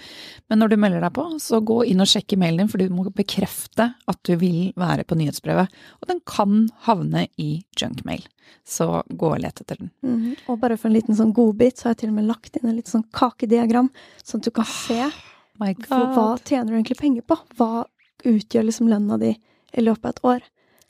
[0.47, 2.94] Men når du melder deg på, så gå inn og sjekk mailen din, for du
[2.94, 5.74] må bekrefte at du vil være på nyhetsbrevet.
[6.01, 7.51] Og den kan havne i
[7.81, 8.23] junkmail.
[8.62, 9.90] Så gå og let etter den.
[10.06, 10.36] Mhm.
[10.47, 12.70] Og bare for en liten sånn godbit, så har jeg til og med lagt inn
[12.70, 13.90] en litt sånn kakediagram,
[14.23, 17.39] sånn at du kan se oh, hva tjener du egentlig penger på?
[17.59, 17.86] Hva
[18.27, 19.35] utgjør liksom lønna di
[19.74, 20.47] i løpet av et år?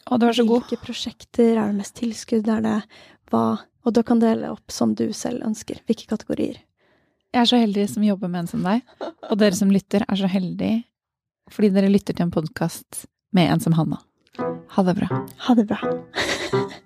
[0.07, 0.67] Å, du er så god.
[0.67, 2.47] Hvilke prosjekter er det mest tilskudd?
[2.47, 2.77] Er det
[3.31, 3.47] hva
[3.87, 5.79] Og da kan dele opp som du selv ønsker.
[5.87, 6.57] Hvilke kategorier.
[7.31, 8.81] Jeg er så heldig som jobber med en som deg.
[9.31, 10.83] Og dere som lytter, er så heldige
[11.55, 14.01] fordi dere lytter til en podkast med en som Hanna.
[14.75, 15.23] Ha det bra.
[15.47, 15.79] Ha det bra.